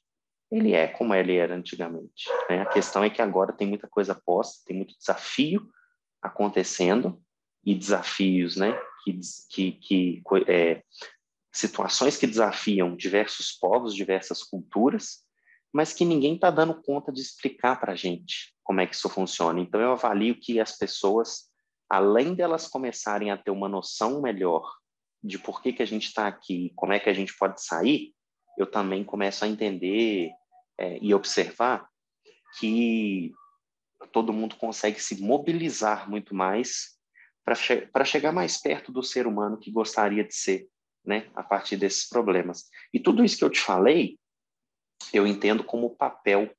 Ele 0.51 0.73
é 0.73 0.87
como 0.87 1.13
ele 1.13 1.35
era 1.35 1.55
antigamente. 1.55 2.29
Né? 2.49 2.61
A 2.61 2.65
questão 2.65 3.03
é 3.03 3.09
que 3.09 3.21
agora 3.21 3.51
tem 3.51 3.67
muita 3.67 3.87
coisa 3.87 4.13
posta, 4.13 4.63
tem 4.65 4.77
muito 4.77 4.95
desafio 4.97 5.67
acontecendo, 6.21 7.21
e 7.65 7.73
desafios, 7.73 8.55
né? 8.55 8.77
Que, 9.03 9.19
que, 9.49 9.71
que 9.73 10.23
é, 10.47 10.83
situações 11.51 12.17
que 12.17 12.27
desafiam 12.27 12.95
diversos 12.95 13.51
povos, 13.51 13.95
diversas 13.95 14.43
culturas, 14.43 15.23
mas 15.73 15.93
que 15.93 16.05
ninguém 16.05 16.35
está 16.35 16.51
dando 16.51 16.81
conta 16.81 17.11
de 17.11 17.21
explicar 17.21 17.79
para 17.79 17.93
a 17.93 17.95
gente 17.95 18.53
como 18.63 18.79
é 18.81 18.87
que 18.87 18.95
isso 18.95 19.09
funciona. 19.09 19.59
Então, 19.59 19.81
eu 19.81 19.91
avalio 19.91 20.39
que 20.39 20.59
as 20.59 20.77
pessoas, 20.77 21.49
além 21.89 22.33
delas 22.33 22.67
começarem 22.67 23.31
a 23.31 23.37
ter 23.37 23.51
uma 23.51 23.67
noção 23.67 24.21
melhor 24.21 24.63
de 25.23 25.39
por 25.39 25.61
que, 25.61 25.71
que 25.71 25.81
a 25.81 25.87
gente 25.87 26.07
está 26.07 26.27
aqui, 26.27 26.71
como 26.75 26.93
é 26.93 26.99
que 26.99 27.09
a 27.09 27.13
gente 27.13 27.35
pode 27.37 27.63
sair, 27.63 28.13
eu 28.57 28.69
também 28.69 29.03
começo 29.03 29.45
a 29.45 29.47
entender 29.47 30.31
é, 30.77 30.97
e 31.01 31.13
observar 31.13 31.87
que 32.59 33.31
todo 34.11 34.33
mundo 34.33 34.55
consegue 34.57 34.99
se 35.01 35.21
mobilizar 35.21 36.09
muito 36.09 36.35
mais 36.35 36.99
para 37.43 37.55
che 37.55 37.89
chegar 38.05 38.31
mais 38.31 38.57
perto 38.57 38.91
do 38.91 39.01
ser 39.01 39.25
humano 39.25 39.57
que 39.57 39.71
gostaria 39.71 40.23
de 40.23 40.35
ser 40.35 40.67
né, 41.05 41.29
a 41.35 41.43
partir 41.43 41.77
desses 41.77 42.07
problemas. 42.07 42.69
E 42.93 42.99
tudo 42.99 43.23
isso 43.23 43.37
que 43.37 43.43
eu 43.43 43.49
te 43.49 43.59
falei, 43.59 44.17
eu 45.13 45.27
entendo 45.27 45.63
como 45.63 45.87
o 45.87 45.95
papel 45.95 46.53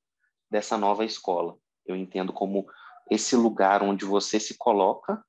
dessa 0.50 0.77
nova 0.77 1.05
escola. 1.05 1.57
Eu 1.87 1.96
entendo 1.96 2.33
como 2.33 2.66
esse 3.11 3.37
lugar 3.37 3.83
onde 3.83 4.05
você 4.05 4.38
se 4.38 4.57
coloca 4.57 5.24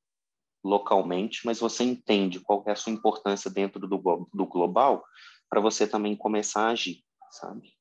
localmente, 0.66 1.46
mas 1.46 1.60
você 1.60 1.84
entende 1.84 2.40
qual 2.40 2.64
é 2.68 2.72
a 2.72 2.76
sua 2.76 2.92
importância 2.92 3.52
dentro 3.52 3.80
do, 3.88 4.28
do 4.34 4.46
global 4.48 5.06
para 5.48 5.62
você 5.62 5.88
também 5.88 6.16
começar 6.16 6.62
a 6.62 6.72
agir, 6.72 7.04
sabe? 7.30 7.72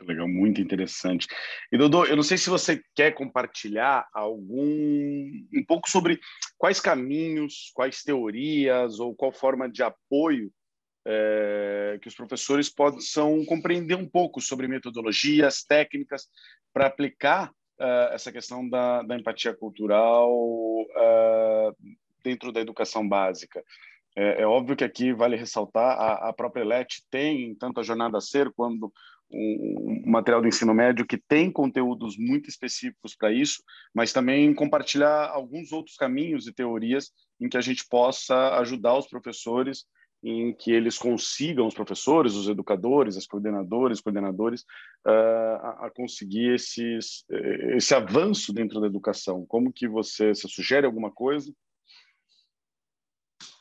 Legal, 0.00 0.28
muito 0.28 0.60
interessante. 0.60 1.26
E 1.72 1.76
Dodô, 1.76 2.04
eu 2.04 2.14
não 2.14 2.22
sei 2.22 2.38
se 2.38 2.48
você 2.48 2.80
quer 2.94 3.14
compartilhar 3.14 4.08
algum 4.14 5.28
um 5.52 5.64
pouco 5.66 5.90
sobre 5.90 6.20
quais 6.56 6.80
caminhos, 6.80 7.72
quais 7.74 8.04
teorias 8.04 9.00
ou 9.00 9.14
qual 9.14 9.32
forma 9.32 9.68
de 9.68 9.82
apoio 9.82 10.52
é, 11.04 11.98
que 12.00 12.06
os 12.06 12.14
professores 12.14 12.68
possam 12.70 13.44
compreender 13.44 13.96
um 13.96 14.08
pouco 14.08 14.40
sobre 14.40 14.68
metodologias, 14.68 15.64
técnicas 15.64 16.28
para 16.72 16.86
aplicar 16.86 17.50
uh, 17.80 18.12
essa 18.12 18.32
questão 18.32 18.68
da, 18.68 19.02
da 19.02 19.16
empatia 19.16 19.54
cultural 19.54 20.32
uh, 20.32 21.76
dentro 22.22 22.52
da 22.52 22.60
educação 22.60 23.08
básica. 23.08 23.62
É, 24.16 24.42
é, 24.42 24.46
óbvio 24.46 24.76
que 24.76 24.84
aqui 24.84 25.12
vale 25.12 25.36
ressaltar 25.36 25.96
a, 25.98 26.28
a 26.28 26.32
própria 26.32 26.64
LET 26.64 27.02
tem 27.10 27.54
tanto 27.54 27.78
a 27.80 27.82
jornada 27.82 28.20
ser 28.20 28.52
quando 28.52 28.92
um, 29.30 30.02
um 30.06 30.10
material 30.10 30.40
do 30.40 30.48
ensino 30.48 30.74
médio 30.74 31.06
que 31.06 31.18
tem 31.18 31.52
conteúdos 31.52 32.16
muito 32.18 32.48
específicos 32.48 33.14
para 33.14 33.32
isso, 33.32 33.62
mas 33.94 34.12
também 34.12 34.52
compartilhar 34.54 35.28
alguns 35.28 35.70
outros 35.70 35.96
caminhos 35.96 36.46
e 36.46 36.52
teorias 36.52 37.10
em 37.40 37.48
que 37.48 37.56
a 37.56 37.60
gente 37.60 37.86
possa 37.88 38.58
ajudar 38.58 38.96
os 38.96 39.06
professores 39.06 39.84
em 40.22 40.52
que 40.52 40.72
eles 40.72 40.98
consigam, 40.98 41.66
os 41.66 41.74
professores, 41.74 42.34
os 42.34 42.48
educadores, 42.48 43.16
as 43.16 43.26
coordenadores, 43.26 44.00
coordenadores, 44.00 44.62
uh, 45.06 45.56
a, 45.62 45.86
a, 45.86 45.90
conseguir 45.94 46.54
esses, 46.54 47.24
esse 47.76 47.94
avanço 47.94 48.52
dentro 48.52 48.80
da 48.80 48.86
educação. 48.86 49.46
Como 49.46 49.72
que 49.72 49.86
você, 49.86 50.34
você 50.34 50.48
sugere 50.48 50.86
alguma 50.86 51.10
coisa? 51.10 51.52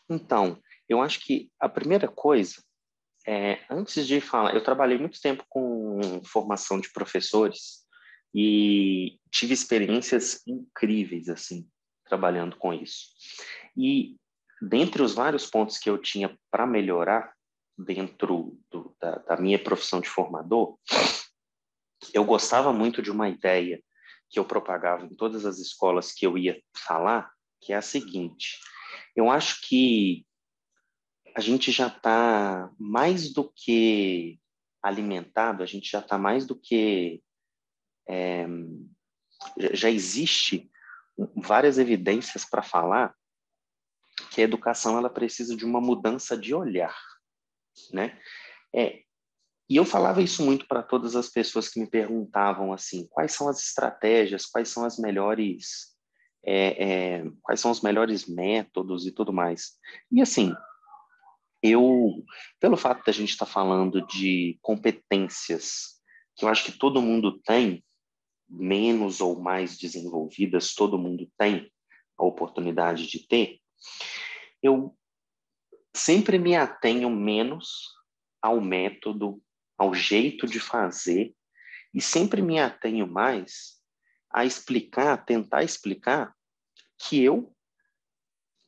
Então, 0.10 0.60
eu 0.89 1.02
acho 1.02 1.20
que 1.24 1.52
a 1.60 1.70
primeira 1.70 2.08
coisa 2.08 2.56
é, 3.28 3.60
antes 3.70 4.08
de 4.08 4.22
falar, 4.22 4.56
eu 4.56 4.63
trabalhei 4.63 4.98
muito 4.98 5.20
tempo 5.20 5.43
com 5.50 6.00
formação 6.24 6.80
de 6.80 6.89
professores 6.93 7.86
e 8.34 9.20
tive 9.30 9.54
experiências 9.54 10.41
incríveis, 10.48 11.28
assim, 11.28 11.67
trabalhando 12.06 12.56
com 12.56 12.74
isso. 12.74 13.10
E 13.76 14.15
dentre 14.62 15.02
os 15.02 15.13
vários 15.13 15.46
pontos 15.46 15.78
que 15.78 15.89
eu 15.89 15.98
tinha 15.98 16.38
para 16.52 16.65
melhorar 16.65 17.34
dentro 17.78 18.60
do, 18.72 18.96
da, 19.00 19.17
da 19.20 19.38
minha 19.38 19.62
profissão 19.62 20.02
de 20.02 20.10
formador, 20.10 20.78
eu 22.13 22.24
gostava 22.24 22.74
muito 22.74 23.02
de 23.02 23.12
uma 23.12 23.30
ideia 23.30 23.82
que 24.30 24.39
eu 24.39 24.46
propagava 24.46 25.06
em 25.06 25.15
todas 25.15 25.46
as 25.46 25.60
escolas 25.60 26.12
que 26.12 26.26
eu 26.26 26.38
ia 26.38 26.62
falar, 26.76 27.32
que 27.62 27.74
é 27.74 27.76
a 27.76 27.82
seguinte: 27.82 28.60
eu 29.15 29.30
acho 29.30 29.62
que 29.67 30.26
a 31.36 31.39
gente 31.39 31.72
já 31.72 31.88
está 31.88 32.72
mais 32.80 33.32
do 33.32 33.52
que 33.56 34.39
alimentado, 34.82 35.63
a 35.63 35.65
gente 35.65 35.89
já 35.89 36.00
está 36.00 36.17
mais 36.17 36.46
do 36.46 36.56
que. 36.56 37.22
É, 38.10 38.48
já 39.74 39.89
existe 39.89 40.72
várias 41.36 41.78
evidências 41.78 42.43
para 42.43 42.63
falar 42.63 43.13
que 44.32 44.41
a 44.41 44.43
educação 44.43 44.97
ela 44.97 45.10
precisa 45.10 45.56
de 45.56 45.65
uma 45.65 45.82
mudança 45.82 46.38
de 46.38 46.53
olhar, 46.53 46.95
né? 47.91 48.19
É, 48.73 49.01
e 49.69 49.75
eu 49.75 49.84
falava 49.84 50.21
isso 50.21 50.43
muito 50.45 50.67
para 50.67 50.82
todas 50.82 51.15
as 51.15 51.30
pessoas 51.30 51.67
que 51.67 51.80
me 51.80 51.89
perguntavam 51.89 52.71
assim, 52.71 53.06
quais 53.10 53.34
são 53.34 53.49
as 53.49 53.62
estratégias, 53.62 54.45
quais 54.45 54.69
são 54.69 54.86
as 54.86 54.97
melhores, 54.97 55.95
é, 56.45 56.84
é, 56.84 57.23
quais 57.41 57.60
são 57.60 57.69
os 57.69 57.82
melhores 57.82 58.25
métodos 58.27 59.06
e 59.06 59.12
tudo 59.12 59.34
mais. 59.34 59.73
E 60.10 60.21
assim, 60.21 60.53
eu, 61.62 62.23
pelo 62.60 62.77
fato 62.77 63.03
da 63.06 63.12
gente 63.12 63.32
estar 63.32 63.45
tá 63.45 63.51
falando 63.51 64.06
de 64.08 64.58
competências 64.62 65.97
que 66.38 66.45
eu 66.45 66.49
acho 66.49 66.65
que 66.65 66.71
todo 66.71 67.01
mundo 67.01 67.39
tem, 67.39 67.84
menos 68.47 69.19
ou 69.19 69.41
mais 69.41 69.77
desenvolvidas, 69.77 70.73
todo 70.73 70.97
mundo 70.97 71.30
tem 71.38 71.69
a 72.17 72.23
oportunidade 72.23 73.08
de 73.08 73.27
ter, 73.27 73.60
eu 74.62 74.96
sempre 75.96 76.38
me 76.38 76.56
atenho 76.56 77.10
menos 77.10 77.96
ao 78.42 78.62
método, 78.62 79.42
ao 79.78 79.94
jeito 79.94 80.46
de 80.46 80.60
fazer, 80.60 81.34
e 81.94 82.02
sempre 82.02 82.42
me 82.42 82.60
atenho 82.60 83.08
mais 83.08 83.78
a 84.32 84.46
explicar, 84.46 85.26
tentar 85.26 85.63
explicar 85.63 86.34
que 87.00 87.24
eu 87.24 87.54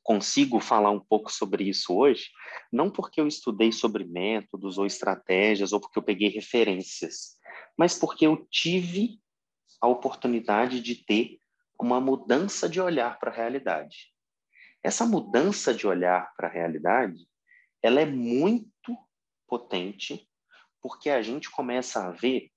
consigo 0.03 0.59
falar 0.59 0.89
um 0.89 0.99
pouco 0.99 1.31
sobre 1.31 1.65
isso 1.65 1.95
hoje, 1.95 2.31
não 2.71 2.89
porque 2.89 3.21
eu 3.21 3.27
estudei 3.27 3.71
sobre 3.71 4.03
métodos 4.03 4.77
ou 4.77 4.85
estratégias 4.85 5.71
ou 5.71 5.79
porque 5.79 5.99
eu 5.99 6.03
peguei 6.03 6.29
referências, 6.29 7.37
mas 7.77 7.97
porque 7.97 8.25
eu 8.25 8.47
tive 8.49 9.19
a 9.79 9.87
oportunidade 9.87 10.81
de 10.81 10.95
ter 10.95 11.37
uma 11.79 12.01
mudança 12.01 12.67
de 12.67 12.81
olhar 12.81 13.19
para 13.19 13.31
a 13.31 13.35
realidade. 13.35 14.11
Essa 14.83 15.05
mudança 15.05 15.73
de 15.73 15.85
olhar 15.85 16.33
para 16.35 16.47
a 16.47 16.51
realidade, 16.51 17.27
ela 17.81 18.01
é 18.01 18.05
muito 18.05 18.97
potente 19.47 20.27
porque 20.81 21.09
a 21.09 21.21
gente 21.21 21.49
começa 21.49 22.05
a 22.05 22.11
ver 22.11 22.49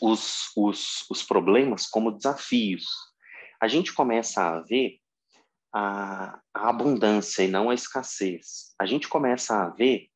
os, 0.00 0.50
os, 0.56 1.04
os 1.10 1.22
problemas 1.22 1.86
como 1.86 2.12
desafios. 2.12 2.86
A 3.60 3.68
gente 3.68 3.92
começa 3.92 4.42
a 4.42 4.60
ver 4.60 4.98
a, 5.72 6.40
a 6.54 6.68
abundância 6.68 7.42
e 7.42 7.48
não 7.48 7.70
a 7.70 7.74
escassez. 7.74 8.74
A 8.78 8.86
gente 8.86 9.08
começa 9.08 9.62
a 9.62 9.68
ver 9.68 10.08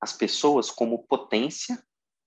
as 0.00 0.12
pessoas 0.12 0.70
como 0.70 1.06
potência 1.06 1.82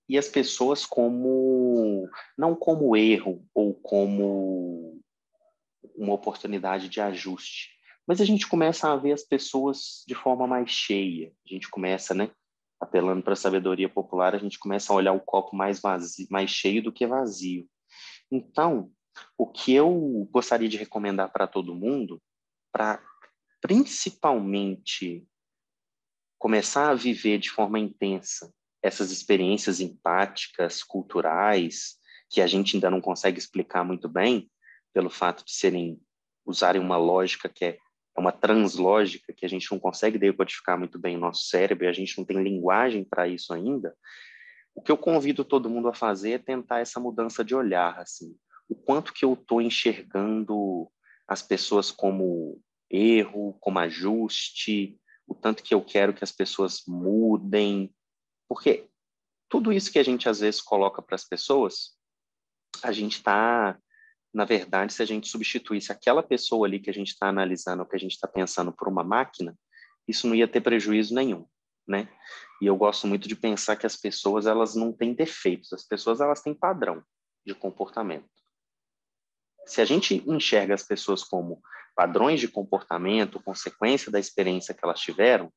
e 0.08 0.16
as 0.16 0.28
pessoas 0.28 0.86
como 0.86 2.08
não 2.38 2.54
como 2.54 2.96
erro 2.96 3.44
ou 3.52 3.74
como 3.74 4.95
uma 5.96 6.12
oportunidade 6.12 6.88
de 6.88 7.00
ajuste, 7.00 7.70
mas 8.06 8.20
a 8.20 8.24
gente 8.24 8.46
começa 8.46 8.92
a 8.92 8.96
ver 8.96 9.12
as 9.12 9.22
pessoas 9.22 10.04
de 10.06 10.14
forma 10.14 10.46
mais 10.46 10.70
cheia. 10.70 11.32
A 11.44 11.52
gente 11.52 11.68
começa, 11.68 12.14
né, 12.14 12.30
apelando 12.80 13.22
para 13.22 13.32
a 13.32 13.36
sabedoria 13.36 13.88
popular, 13.88 14.34
a 14.34 14.38
gente 14.38 14.58
começa 14.58 14.92
a 14.92 14.96
olhar 14.96 15.12
o 15.12 15.20
copo 15.20 15.56
mais 15.56 15.80
vazio, 15.80 16.26
mais 16.30 16.50
cheio 16.50 16.82
do 16.82 16.92
que 16.92 17.06
vazio. 17.06 17.66
Então, 18.30 18.90
o 19.36 19.46
que 19.46 19.72
eu 19.72 20.28
gostaria 20.30 20.68
de 20.68 20.76
recomendar 20.76 21.32
para 21.32 21.46
todo 21.46 21.74
mundo, 21.74 22.22
para 22.70 23.02
principalmente 23.60 25.26
começar 26.38 26.90
a 26.90 26.94
viver 26.94 27.38
de 27.38 27.50
forma 27.50 27.78
intensa 27.78 28.52
essas 28.82 29.10
experiências 29.10 29.80
empáticas, 29.80 30.82
culturais, 30.82 31.96
que 32.30 32.40
a 32.40 32.46
gente 32.46 32.76
ainda 32.76 32.90
não 32.90 33.00
consegue 33.00 33.38
explicar 33.38 33.84
muito 33.84 34.08
bem, 34.08 34.50
pelo 34.96 35.10
fato 35.10 35.44
de 35.44 35.52
serem 35.52 36.00
usarem 36.46 36.80
uma 36.80 36.96
lógica 36.96 37.50
que 37.50 37.66
é, 37.66 37.68
é 38.16 38.18
uma 38.18 38.32
translógica 38.32 39.30
que 39.30 39.44
a 39.44 39.48
gente 39.48 39.70
não 39.70 39.78
consegue 39.78 40.16
decodificar 40.16 40.78
muito 40.78 40.98
bem 40.98 41.16
no 41.16 41.20
nosso 41.20 41.48
cérebro 41.48 41.84
e 41.84 41.88
a 41.88 41.92
gente 41.92 42.16
não 42.16 42.24
tem 42.24 42.42
linguagem 42.42 43.04
para 43.04 43.28
isso 43.28 43.52
ainda. 43.52 43.94
O 44.74 44.80
que 44.80 44.90
eu 44.90 44.96
convido 44.96 45.44
todo 45.44 45.68
mundo 45.68 45.88
a 45.88 45.92
fazer 45.92 46.30
é 46.30 46.38
tentar 46.38 46.78
essa 46.78 46.98
mudança 46.98 47.44
de 47.44 47.54
olhar, 47.54 47.98
assim, 47.98 48.34
o 48.70 48.74
quanto 48.74 49.12
que 49.12 49.22
eu 49.22 49.34
estou 49.34 49.60
enxergando 49.60 50.90
as 51.28 51.42
pessoas 51.42 51.90
como 51.90 52.58
erro, 52.88 53.54
como 53.60 53.78
ajuste, 53.80 54.98
o 55.26 55.34
tanto 55.34 55.62
que 55.62 55.74
eu 55.74 55.84
quero 55.84 56.14
que 56.14 56.24
as 56.24 56.32
pessoas 56.32 56.84
mudem, 56.88 57.94
porque 58.48 58.88
tudo 59.46 59.74
isso 59.74 59.92
que 59.92 59.98
a 59.98 60.02
gente 60.02 60.26
às 60.26 60.40
vezes 60.40 60.62
coloca 60.62 61.02
para 61.02 61.16
as 61.16 61.24
pessoas, 61.24 61.90
a 62.82 62.92
gente 62.92 63.16
está, 63.16 63.78
na 64.36 64.44
verdade, 64.44 64.92
se 64.92 65.02
a 65.02 65.06
gente 65.06 65.28
substituísse 65.28 65.90
aquela 65.90 66.22
pessoa 66.22 66.66
ali 66.66 66.78
que 66.78 66.90
a 66.90 66.92
gente 66.92 67.08
está 67.08 67.26
analisando, 67.26 67.80
ou 67.80 67.88
que 67.88 67.96
a 67.96 67.98
gente 67.98 68.12
está 68.12 68.28
pensando 68.28 68.70
por 68.70 68.86
uma 68.86 69.02
máquina, 69.02 69.58
isso 70.06 70.28
não 70.28 70.34
ia 70.34 70.46
ter 70.46 70.60
prejuízo 70.60 71.14
nenhum, 71.14 71.46
né? 71.88 72.06
E 72.60 72.66
eu 72.66 72.76
gosto 72.76 73.06
muito 73.06 73.26
de 73.26 73.34
pensar 73.34 73.76
que 73.76 73.86
as 73.86 73.96
pessoas 73.96 74.44
elas 74.44 74.74
não 74.74 74.92
têm 74.92 75.14
defeitos, 75.14 75.72
as 75.72 75.84
pessoas 75.84 76.20
elas 76.20 76.42
têm 76.42 76.52
padrão 76.52 77.02
de 77.46 77.54
comportamento. 77.54 78.28
Se 79.64 79.80
a 79.80 79.86
gente 79.86 80.22
enxerga 80.26 80.74
as 80.74 80.82
pessoas 80.82 81.24
como 81.24 81.62
padrões 81.94 82.38
de 82.38 82.46
comportamento, 82.46 83.42
consequência 83.42 84.12
da 84.12 84.20
experiência 84.20 84.74
que 84.74 84.84
elas 84.84 85.00
tiveram, 85.00 85.50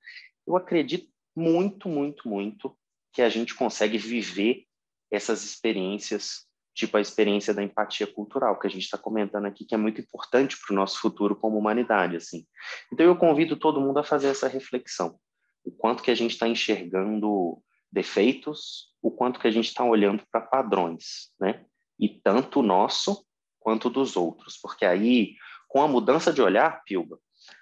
eu 0.48 0.56
acredito 0.56 1.12
muito, 1.36 1.90
muito, 1.90 2.30
muito 2.30 2.80
que 3.12 3.22
a 3.22 3.28
gente 3.28 3.54
consegue 3.54 3.98
viver 3.98 4.64
essas 5.12 5.44
experiências, 5.44 6.48
tipo 6.80 6.96
a 6.98 7.02
experiência 7.02 7.54
da 7.54 7.62
empatia 7.62 8.08
cultural, 8.08 8.58
que 8.58 8.66
a 8.66 8.70
gente 8.70 8.84
está 8.84 8.98
comentando 8.98 9.46
aqui, 9.46 9.66
que 9.66 9.76
é 9.76 9.78
muito 9.78 10.00
importante 10.00 10.58
para 10.58 10.74
o 10.74 10.76
nosso 10.76 11.00
futuro 11.00 11.36
como 11.36 11.58
humanidade, 11.58 12.16
assim. 12.16 12.46
Então 12.92 13.06
eu 13.06 13.16
convido 13.16 13.58
todo 13.58 13.82
mundo 13.82 14.00
a 14.00 14.04
fazer 14.04 14.28
essa 14.28 14.48
reflexão, 14.48 15.20
o 15.64 15.72
quanto 15.72 16.02
que 16.02 16.10
a 16.10 16.16
gente 16.16 16.32
está 16.32 16.48
enxergando 16.48 17.62
defeitos, 17.92 18.94
o 19.02 19.12
quanto 19.12 19.40
que 19.40 19.48
a 19.48 19.52
gente 19.52 19.68
está 19.68 19.84
olhando 19.84 20.24
para 20.32 20.42
padrões, 20.42 21.32
né? 21.40 21.66
E 22.00 22.08
tanto 22.08 22.62
o 22.62 22.64
nosso 22.64 23.26
quanto 23.60 23.90
dos 23.90 24.16
outros, 24.16 24.58
porque 24.58 24.86
aí, 24.86 25.36
com 25.68 25.82
a 25.82 25.88
mudança 25.88 26.32
de 26.32 26.42
olhar, 26.42 26.82
Pilba, 26.86 27.20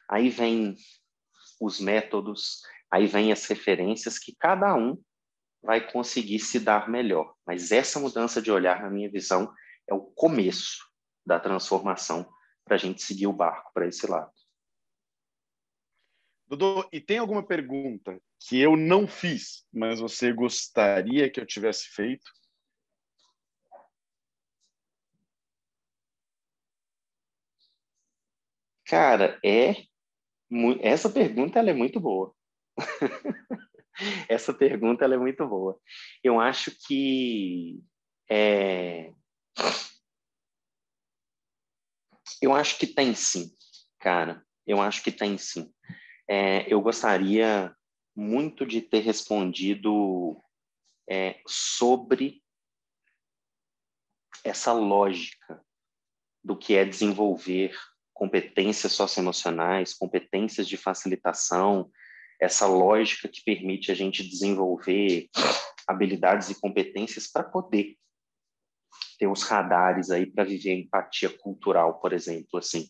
aí 0.08 0.30
vem 0.30 0.75
os 1.60 1.80
métodos, 1.80 2.62
aí 2.91 3.08
vem 3.08 3.32
as 3.32 3.45
referências 3.45 4.19
que 4.19 4.36
cada 4.38 4.75
um 4.75 4.95
vai 5.61 5.91
conseguir 5.91 6.39
se 6.39 6.59
dar 6.59 6.89
melhor. 6.89 7.33
Mas 7.45 7.71
essa 7.71 7.99
mudança 7.99 8.41
de 8.41 8.51
olhar, 8.51 8.81
na 8.81 8.89
minha 8.89 9.09
visão, 9.09 9.53
é 9.87 9.93
o 9.93 10.01
começo 10.01 10.85
da 11.25 11.39
transformação 11.39 12.27
para 12.63 12.75
a 12.75 12.79
gente 12.79 13.01
seguir 13.01 13.27
o 13.27 13.33
barco 13.33 13.71
para 13.73 13.87
esse 13.87 14.05
lado. 14.07 14.31
Dodô, 16.47 16.87
e 16.93 17.01
tem 17.01 17.17
alguma 17.17 17.45
pergunta 17.45 18.21
que 18.39 18.59
eu 18.59 18.77
não 18.77 19.07
fiz, 19.07 19.65
mas 19.71 19.99
você 19.99 20.31
gostaria 20.31 21.29
que 21.29 21.39
eu 21.39 21.45
tivesse 21.45 21.89
feito? 21.89 22.25
Cara, 28.85 29.37
é 29.43 29.75
essa 30.81 31.09
pergunta 31.09 31.59
ela 31.59 31.71
é 31.71 31.73
muito 31.73 31.99
boa. 31.99 32.33
Essa 34.29 34.53
pergunta 34.53 35.05
é 35.05 35.17
muito 35.17 35.47
boa. 35.47 35.79
Eu 36.23 36.39
acho 36.39 36.71
que 36.86 37.79
é... 38.29 39.12
eu 42.41 42.53
acho 42.53 42.77
que 42.77 42.88
tem 42.88 43.13
sim, 43.15 43.51
cara. 43.99 44.45
Eu 44.65 44.81
acho 44.81 45.03
que 45.03 45.12
tem 45.12 45.38
sim. 45.38 45.73
É, 46.29 46.71
eu 46.71 46.81
gostaria 46.81 47.73
muito 48.15 48.65
de 48.65 48.81
ter 48.81 48.99
respondido 48.99 50.41
é, 51.10 51.39
sobre 51.47 52.43
essa 54.43 54.73
lógica 54.73 55.63
do 56.43 56.57
que 56.57 56.75
é 56.75 56.86
desenvolver 56.86 57.77
competências 58.13 58.93
socioemocionais, 58.93 59.93
competências 59.93 60.67
de 60.67 60.75
facilitação, 60.75 61.91
essa 62.39 62.67
lógica 62.67 63.28
que 63.28 63.43
permite 63.43 63.91
a 63.91 63.95
gente 63.95 64.28
desenvolver 64.28 65.30
habilidades 65.88 66.50
e 66.50 66.60
competências 66.60 67.28
para 67.28 67.43
poder 67.43 67.97
ter 69.17 69.28
os 69.28 69.43
radares 69.43 70.12
aí 70.12 70.26
para 70.26 70.43
viver 70.43 70.73
empatia 70.73 71.30
cultural, 71.30 72.00
por 72.00 72.13
exemplo, 72.13 72.60
assim. 72.60 72.88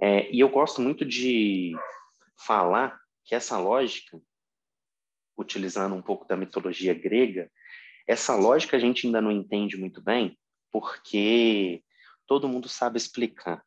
É, 0.00 0.30
e 0.30 0.40
eu 0.40 0.48
gosto 0.48 0.80
muito 0.80 1.04
de 1.04 1.72
falar 2.46 2.98
que 3.24 3.34
essa 3.34 3.58
lógica, 3.58 4.20
utilizando 5.36 5.94
um 5.94 6.02
pouco 6.02 6.26
da 6.26 6.36
mitologia 6.36 6.94
grega, 6.94 7.50
essa 8.06 8.34
lógica 8.34 8.76
a 8.76 8.80
gente 8.80 9.06
ainda 9.06 9.20
não 9.20 9.30
entende 9.30 9.76
muito 9.76 10.02
bem, 10.02 10.38
porque 10.70 11.84
todo 12.26 12.48
mundo 12.48 12.68
sabe 12.68 12.96
explicar 12.96 13.62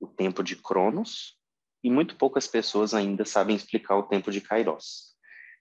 o 0.00 0.06
tempo 0.06 0.42
de 0.42 0.56
Cronos 0.56 1.37
e 1.82 1.90
muito 1.90 2.16
poucas 2.16 2.46
pessoas 2.46 2.94
ainda 2.94 3.24
sabem 3.24 3.56
explicar 3.56 3.96
o 3.96 4.04
tempo 4.04 4.30
de 4.30 4.40
Kairos. 4.40 5.16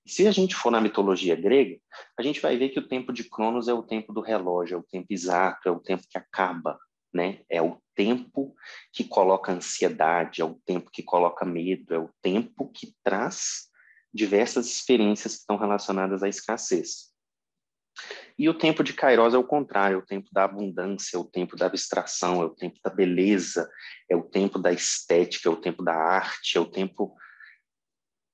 Se 0.06 0.25
a 0.25 0.32
gente 0.32 0.56
for 0.56 0.71
na 0.71 0.80
mitologia 0.80 1.36
grega, 1.36 1.77
a 2.17 2.23
gente 2.23 2.39
vai 2.39 2.58
ver 2.58 2.69
que 2.69 2.80
o 2.80 2.88
tempo 2.88 3.12
de 3.12 3.25
Cronos 3.25 3.67
é 3.67 3.73
o 3.73 3.84
tempo 3.84 4.13
do 4.13 4.21
relógio, 4.21 4.75
é 4.75 4.77
o 4.77 4.84
tempo 4.84 5.08
exato, 5.10 5.67
é 5.67 5.71
o 5.71 5.82
tempo 5.82 6.03
que 6.10 6.17
acaba, 6.17 6.80
né? 7.13 7.41
É 7.49 7.62
o 7.62 7.77
tempo 7.93 8.56
que 8.93 9.03
coloca 9.03 9.51
ansiedade, 9.51 10.41
é 10.41 10.45
o 10.45 10.60
tempo 10.65 10.89
que 10.89 11.03
coloca 11.03 11.43
medo, 11.45 11.93
é 11.93 11.99
o 11.99 12.10
tempo 12.21 12.71
que 12.71 12.93
traz 13.03 13.67
diversas 14.13 14.67
experiências 14.67 15.34
que 15.34 15.39
estão 15.41 15.58
relacionadas 15.58 16.23
à 16.23 16.30
escassez. 16.30 17.12
E 18.38 18.48
o 18.48 18.54
tempo 18.54 18.84
de 18.84 18.94
Kairos 18.94 19.34
é 19.34 19.38
o 19.38 19.44
contrário, 19.44 19.96
é 19.96 19.98
o 19.98 20.06
tempo 20.06 20.30
da 20.32 20.44
abundância, 20.44 21.18
é 21.18 21.20
o 21.20 21.24
tempo 21.24 21.56
da 21.56 21.66
abstração, 21.66 22.42
é 22.42 22.46
o 22.46 22.50
tempo 22.50 22.80
da 22.84 22.90
beleza, 22.90 23.70
é 24.10 24.16
o 24.16 24.24
tempo 24.24 24.60
da 24.60 24.72
estética, 24.72 25.50
é 25.50 25.52
o 25.52 25.58
tempo 25.58 25.84
da 25.84 25.96
arte, 25.96 26.58
é 26.58 26.62
o 26.62 26.66
tempo. 26.66 27.16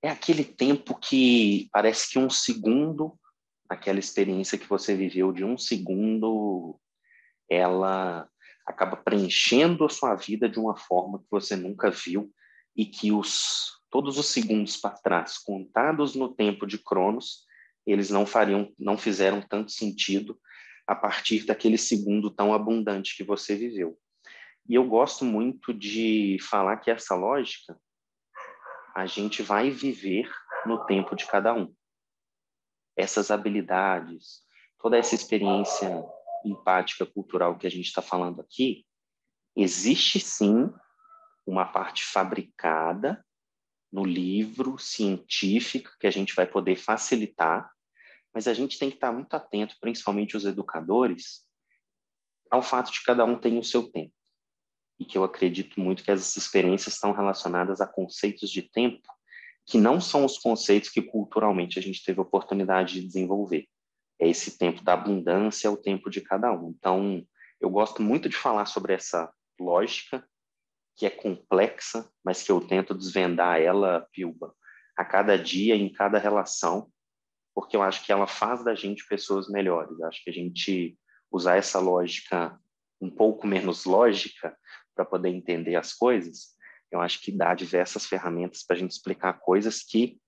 É 0.02 0.10
aquele 0.10 0.44
tempo 0.44 1.00
que 1.00 1.70
parece 1.72 2.12
que 2.12 2.20
um 2.20 2.30
segundo, 2.30 3.18
aquela 3.70 4.00
experiência 4.00 4.58
que 4.58 4.68
você 4.68 4.94
viveu 4.94 5.32
de 5.32 5.46
um 5.46 5.58
segundo, 5.58 6.78
ela 7.50 8.28
acaba 8.66 8.98
preenchendo 8.98 9.86
a 9.86 9.90
sua 9.90 10.16
vida 10.16 10.50
de 10.50 10.60
uma 10.60 10.76
forma 10.76 11.20
que 11.20 11.28
você 11.32 11.56
nunca 11.56 11.90
viu 11.90 12.32
e 12.76 12.86
que 12.86 13.12
os 13.12 13.82
todos 13.90 14.18
os 14.18 14.26
segundos 14.26 14.76
para 14.76 14.98
trás, 14.98 15.38
contados 15.38 16.16
no 16.16 16.34
tempo 16.34 16.66
de 16.66 16.80
Cronos, 16.80 17.46
eles 17.86 18.10
não 18.10 18.26
fariam, 18.26 18.72
não 18.80 18.98
fizeram 18.98 19.42
tanto 19.42 19.72
sentido 19.72 20.40
a 20.88 20.96
partir 20.96 21.46
daquele 21.46 21.78
segundo 21.78 22.30
tão 22.30 22.54
abundante 22.54 23.16
que 23.16 23.24
você 23.24 23.56
viveu. 23.56 23.98
E 24.68 24.76
eu 24.76 24.86
gosto 24.86 25.26
muito 25.26 25.74
de 25.74 26.38
falar 26.42 26.78
que 26.78 26.90
essa 26.90 27.16
lógica 27.16 27.78
a 28.96 29.06
gente 29.06 29.42
vai 29.42 29.70
viver 29.70 30.30
no 30.66 30.86
tempo 30.86 31.16
de 31.16 31.26
cada 31.26 31.54
um. 31.54 31.74
Essas 32.96 33.32
habilidades, 33.32 34.44
toda 34.80 34.98
essa 34.98 35.16
experiência 35.16 36.04
empática 36.46 37.06
cultural 37.06 37.58
que 37.58 37.66
a 37.66 37.72
gente 37.72 37.86
está 37.86 38.02
falando 38.02 38.40
aqui, 38.40 38.86
existe 39.56 40.20
sim 40.20 40.72
uma 41.46 41.66
parte 41.66 42.06
fabricada 42.06 43.26
no 43.92 44.06
livro 44.06 44.78
científico 44.78 45.92
que 46.00 46.08
a 46.08 46.12
gente 46.12 46.34
vai 46.34 46.46
poder 46.46 46.76
facilitar, 46.76 47.72
mas 48.34 48.48
a 48.48 48.54
gente 48.54 48.80
tem 48.80 48.90
que 48.90 48.96
estar 48.96 49.12
muito 49.12 49.34
atento, 49.34 49.78
principalmente 49.80 50.36
os 50.36 50.46
educadores, 50.46 51.46
ao 52.50 52.62
fato 52.62 52.92
de 52.92 53.04
cada 53.04 53.26
um 53.26 53.40
tem 53.40 53.58
o 53.58 53.64
seu 53.64 53.90
tempo. 53.90 54.14
E 55.00 55.06
que 55.06 55.18
eu 55.18 55.24
acredito 55.24 55.80
muito 55.80 56.04
que 56.04 56.12
essas 56.12 56.36
experiências 56.36 56.96
estão 56.96 57.12
relacionadas 57.12 57.82
a 57.82 57.88
conceitos 57.88 58.50
de 58.50 58.62
tempo 58.62 59.08
que 59.66 59.78
não 59.78 60.00
são 60.02 60.26
os 60.26 60.38
conceitos 60.38 60.90
que 60.90 61.02
culturalmente 61.02 61.80
a 61.80 61.82
gente 61.82 62.04
teve 62.04 62.20
oportunidade 62.20 62.96
de 62.96 63.08
desenvolver. 63.08 63.66
É 64.20 64.28
esse 64.28 64.58
tempo 64.58 64.84
da 64.84 64.94
abundância, 64.94 65.68
é 65.68 65.72
o 65.72 65.78
tempo 65.78 66.10
de 66.10 66.22
cada 66.22 66.52
um. 66.52 66.70
Então, 66.78 67.26
eu 67.62 67.70
gosto 67.70 68.02
muito 68.02 68.28
de 68.28 68.36
falar 68.36 68.66
sobre 68.66 68.94
essa 68.94 69.32
lógica 69.60 70.28
que 70.96 71.06
é 71.06 71.10
complexa, 71.10 72.08
mas 72.24 72.44
que 72.44 72.52
eu 72.52 72.62
tento 72.62 72.94
desvendar 72.94 73.60
ela, 73.60 74.08
Pilba, 74.12 74.54
a 74.96 75.04
cada 75.04 75.38
dia, 75.38 75.76
em 75.76 75.92
cada 75.92 76.20
relação, 76.20 76.92
porque 77.54 77.76
eu 77.76 77.82
acho 77.82 78.04
que 78.06 78.12
ela 78.12 78.28
faz 78.28 78.64
da 78.64 78.76
gente 78.76 79.08
pessoas 79.08 79.48
melhores. 79.48 80.00
Eu 80.00 80.08
acho 80.08 80.24
que 80.24 80.30
a 80.30 80.34
gente 80.34 80.98
usar 81.32 81.58
essa 81.58 81.80
lógica 81.80 82.60
um 83.02 83.10
pouco 83.10 83.46
menos 83.46 83.86
lógica 83.86 84.58
para 84.96 85.06
poder 85.06 85.30
entender 85.30 85.76
as 85.76 85.94
coisas, 85.94 86.54
eu 86.92 87.02
acho 87.02 87.20
que 87.22 87.32
dá 87.32 87.56
diversas 87.56 88.06
ferramentas 88.06 88.64
para 88.64 88.76
a 88.76 88.80
gente 88.80 88.92
explicar 88.92 89.40
coisas 89.40 89.82
que 89.82 90.22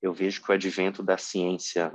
eu 0.00 0.12
vejo 0.12 0.42
que 0.42 0.50
o 0.50 0.54
advento 0.54 1.02
da 1.02 1.18
ciência 1.18 1.92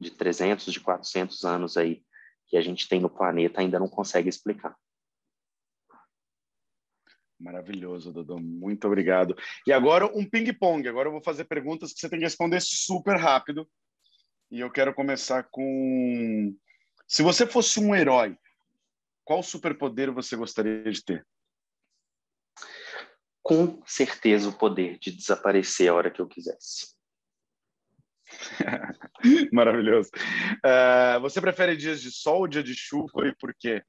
de 0.00 0.10
300, 0.10 0.72
de 0.72 0.80
400 0.80 1.44
anos 1.44 1.76
aí 1.76 2.02
que 2.48 2.56
a 2.56 2.60
gente 2.60 2.88
tem 2.88 3.00
no 3.00 3.10
planeta 3.10 3.60
ainda 3.60 3.78
não 3.78 3.88
consegue 3.88 4.28
explicar. 4.28 4.76
Maravilhoso, 7.38 8.12
Dodô. 8.12 8.38
Muito 8.38 8.86
obrigado. 8.86 9.36
E 9.66 9.72
agora 9.72 10.06
um 10.06 10.28
ping-pong. 10.28 10.88
Agora 10.88 11.08
eu 11.08 11.12
vou 11.12 11.22
fazer 11.22 11.44
perguntas 11.44 11.92
que 11.92 12.00
você 12.00 12.08
tem 12.08 12.18
que 12.18 12.24
responder 12.24 12.60
super 12.60 13.16
rápido. 13.16 13.68
E 14.50 14.60
eu 14.60 14.70
quero 14.70 14.94
começar 14.94 15.44
com. 15.50 16.56
Se 17.06 17.22
você 17.22 17.46
fosse 17.46 17.78
um 17.78 17.94
herói, 17.94 18.36
qual 19.24 19.42
superpoder 19.42 20.10
você 20.12 20.36
gostaria 20.36 20.90
de 20.90 21.04
ter? 21.04 21.26
Com 23.42 23.82
certeza 23.86 24.48
o 24.48 24.56
poder 24.56 24.98
de 24.98 25.10
desaparecer 25.10 25.88
a 25.90 25.94
hora 25.94 26.10
que 26.10 26.20
eu 26.20 26.26
quisesse. 26.26 26.96
Maravilhoso. 29.52 30.10
Uh, 30.64 31.20
você 31.20 31.40
prefere 31.40 31.76
dias 31.76 32.00
de 32.00 32.10
sol 32.10 32.40
ou 32.40 32.48
dia 32.48 32.62
de 32.62 32.74
chuva 32.74 33.28
e 33.28 33.34
por 33.36 33.54
quê? 33.54 33.82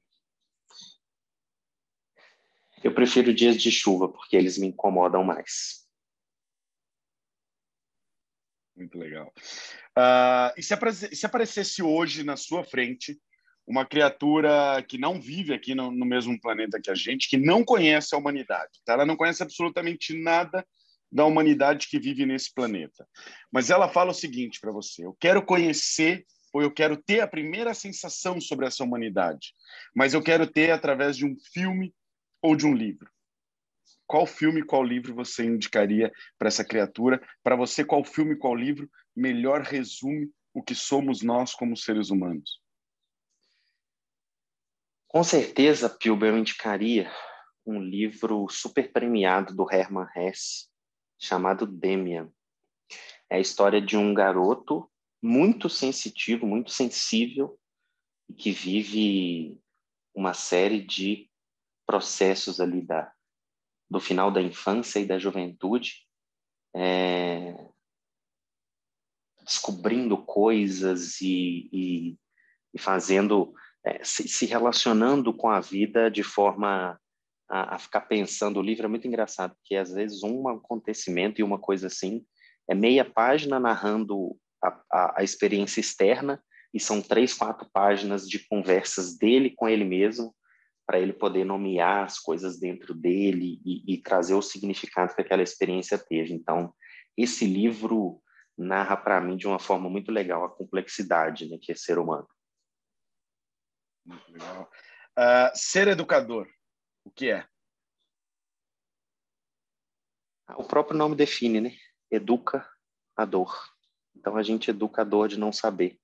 Eu 2.82 2.94
prefiro 2.94 3.34
dias 3.34 3.56
de 3.60 3.70
chuva, 3.70 4.08
porque 4.08 4.36
eles 4.36 4.58
me 4.58 4.68
incomodam 4.68 5.24
mais. 5.24 5.86
Muito 8.76 8.96
legal. 8.96 9.32
Uh, 9.96 10.54
e 10.56 10.62
se, 10.62 10.76
se, 11.16 11.26
aparecesse 11.26 11.82
hoje 11.82 12.22
na 12.22 12.36
sua 12.36 12.62
frente 12.62 13.18
uma 13.66 13.84
criatura 13.84 14.82
que 14.88 14.96
não 14.96 15.20
vive 15.20 15.52
aqui 15.52 15.74
no, 15.74 15.90
no, 15.90 16.06
mesmo 16.06 16.40
planeta 16.40 16.80
que 16.80 16.90
a 16.90 16.94
gente, 16.94 17.28
que 17.28 17.36
não 17.36 17.64
conhece 17.64 18.14
a 18.14 18.18
humanidade, 18.18 18.80
tá? 18.84 18.92
ela 18.92 19.04
não 19.04 19.16
conhece 19.16 19.42
absolutamente 19.42 20.16
nada 20.16 20.64
da 21.10 21.24
humanidade 21.24 21.88
que 21.88 21.98
vive 21.98 22.24
nesse 22.24 22.54
planeta. 22.54 23.06
Mas 23.50 23.68
ela 23.68 23.88
fala 23.88 24.12
o 24.12 24.14
seguinte 24.14 24.60
para 24.60 24.70
você: 24.70 25.04
eu 25.04 25.16
quero 25.18 25.44
conhecer 25.44 26.24
ou 26.52 26.62
eu 26.62 26.70
quero 26.70 26.96
ter 26.96 27.20
a 27.20 27.26
primeira 27.26 27.74
sensação 27.74 28.40
sobre 28.40 28.66
essa 28.66 28.84
humanidade, 28.84 29.52
mas 29.94 30.14
eu 30.14 30.22
quero 30.22 30.46
ter 30.46 30.70
através 30.70 31.16
de 31.16 31.26
um 31.26 31.36
filme 31.52 31.92
ou 32.42 32.56
de 32.56 32.66
um 32.66 32.74
livro? 32.74 33.10
Qual 34.06 34.26
filme, 34.26 34.62
qual 34.62 34.82
livro 34.82 35.14
você 35.14 35.44
indicaria 35.44 36.12
para 36.38 36.48
essa 36.48 36.64
criatura? 36.64 37.22
Para 37.42 37.56
você, 37.56 37.84
qual 37.84 38.04
filme, 38.04 38.36
qual 38.36 38.54
livro 38.54 38.90
melhor 39.14 39.62
resume 39.62 40.30
o 40.54 40.62
que 40.62 40.74
somos 40.74 41.22
nós 41.22 41.54
como 41.54 41.76
seres 41.76 42.10
humanos? 42.10 42.60
Com 45.06 45.22
certeza, 45.24 45.88
Pilba, 45.88 46.26
eu 46.26 46.38
indicaria 46.38 47.10
um 47.64 47.80
livro 47.80 48.46
super 48.48 48.92
premiado 48.92 49.54
do 49.54 49.70
Hermann 49.70 50.08
Hesse, 50.16 50.68
chamado 51.18 51.66
Demian. 51.66 52.32
É 53.30 53.36
a 53.36 53.40
história 53.40 53.80
de 53.80 53.96
um 53.96 54.14
garoto 54.14 54.90
muito 55.22 55.68
sensitivo, 55.68 56.46
muito 56.46 56.70
sensível, 56.70 57.58
que 58.36 58.52
vive 58.52 59.58
uma 60.14 60.32
série 60.34 60.80
de 60.80 61.27
processos 61.88 62.60
ali 62.60 62.82
da, 62.82 63.10
do 63.90 63.98
final 63.98 64.30
da 64.30 64.42
infância 64.42 65.00
e 65.00 65.06
da 65.06 65.18
juventude, 65.18 66.06
é, 66.76 67.56
descobrindo 69.42 70.18
coisas 70.18 71.18
e, 71.22 71.70
e, 71.72 72.18
e 72.74 72.78
fazendo, 72.78 73.54
é, 73.82 74.04
se, 74.04 74.28
se, 74.28 74.44
relacionando 74.44 75.32
com 75.32 75.48
a 75.48 75.60
vida 75.60 76.10
de 76.10 76.22
forma 76.22 77.00
a, 77.48 77.76
a, 77.76 77.78
ficar 77.78 78.02
pensando. 78.02 78.58
O 78.58 78.62
livro 78.62 78.84
é 78.84 78.88
muito 78.88 79.08
engraçado, 79.08 79.54
porque 79.54 79.74
às 79.74 79.90
vezes 79.90 80.22
um 80.22 80.46
acontecimento 80.46 81.40
e 81.40 81.44
uma 81.44 81.58
coisa 81.58 81.86
assim 81.86 82.22
é 82.68 82.74
meia 82.74 83.04
página 83.04 83.58
narrando 83.58 84.36
a, 84.62 84.68
a, 84.92 85.20
a 85.20 85.24
experiência 85.24 85.80
externa 85.80 86.42
e 86.74 86.78
são 86.78 87.00
três, 87.00 87.32
quatro 87.32 87.66
páginas 87.72 88.28
de 88.28 88.46
conversas 88.46 89.16
dele 89.16 89.54
com 89.56 89.66
ele 89.66 89.86
mesmo 89.86 90.34
para 90.88 90.98
ele 90.98 91.12
poder 91.12 91.44
nomear 91.44 92.06
as 92.06 92.18
coisas 92.18 92.58
dentro 92.58 92.94
dele 92.94 93.60
e, 93.62 93.94
e, 93.94 94.02
trazer 94.02 94.32
o 94.32 94.40
significado 94.40 95.14
que 95.14 95.20
aquela 95.20 95.42
experiência 95.42 95.98
teve. 95.98 96.32
Então, 96.32 96.74
esse 97.14 97.44
livro 97.44 98.22
narra 98.56 98.96
para 98.96 99.20
mim 99.20 99.36
de 99.36 99.46
uma 99.46 99.58
forma 99.58 99.90
muito 99.90 100.10
legal 100.10 100.42
a 100.42 100.48
complexidade 100.48 101.46
né, 101.46 101.58
que 101.60 101.72
é 101.72 101.74
ser 101.74 101.98
humano. 101.98 102.26
Muito 104.02 104.32
legal. 104.32 104.70
Uh, 105.10 105.52
ser 105.54 105.88
educador, 105.88 106.48
o 107.04 107.10
que 107.10 107.32
é? 107.32 107.46
O 110.56 110.64
próprio 110.64 110.96
nome 110.96 111.14
define, 111.14 111.60
né? 111.60 111.76
Educa 112.10 112.66
a 113.14 113.26
dor. 113.26 113.54
Então, 114.16 114.38
a 114.38 114.42
gente 114.42 114.70
educa 114.70 115.02
a 115.02 115.04
dor 115.04 115.28
de 115.28 115.38
não 115.38 115.52
saber. 115.52 116.00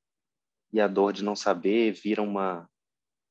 E 0.71 0.79
a 0.79 0.87
dor 0.87 1.15
de 1.15 1.25
não 1.25 1.35
saber 1.35 1.93
vira 1.93 2.21
uma 2.21 2.69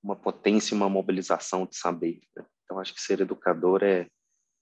uma 0.03 0.15
potência, 0.15 0.75
uma 0.75 0.89
mobilização 0.89 1.65
de 1.65 1.77
saber. 1.77 2.19
Né? 2.35 2.45
Então, 2.63 2.79
acho 2.79 2.93
que 2.93 3.01
ser 3.01 3.21
educador 3.21 3.83
é, 3.83 4.07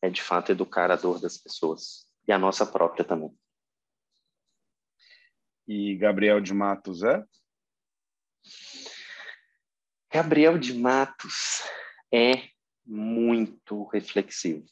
é, 0.01 0.09
de 0.09 0.21
fato, 0.21 0.51
educar 0.51 0.91
a 0.91 0.95
dor 0.95 1.19
das 1.19 1.37
pessoas 1.37 2.07
e 2.27 2.31
a 2.31 2.37
nossa 2.37 2.65
própria 2.65 3.03
também. 3.03 3.35
E 5.67 5.95
Gabriel 5.95 6.39
de 6.39 6.53
Matos 6.53 7.03
é? 7.03 7.23
Gabriel 10.11 10.57
de 10.57 10.73
Matos 10.73 11.63
é 12.13 12.49
muito 12.85 13.85
reflexivo. 13.85 14.65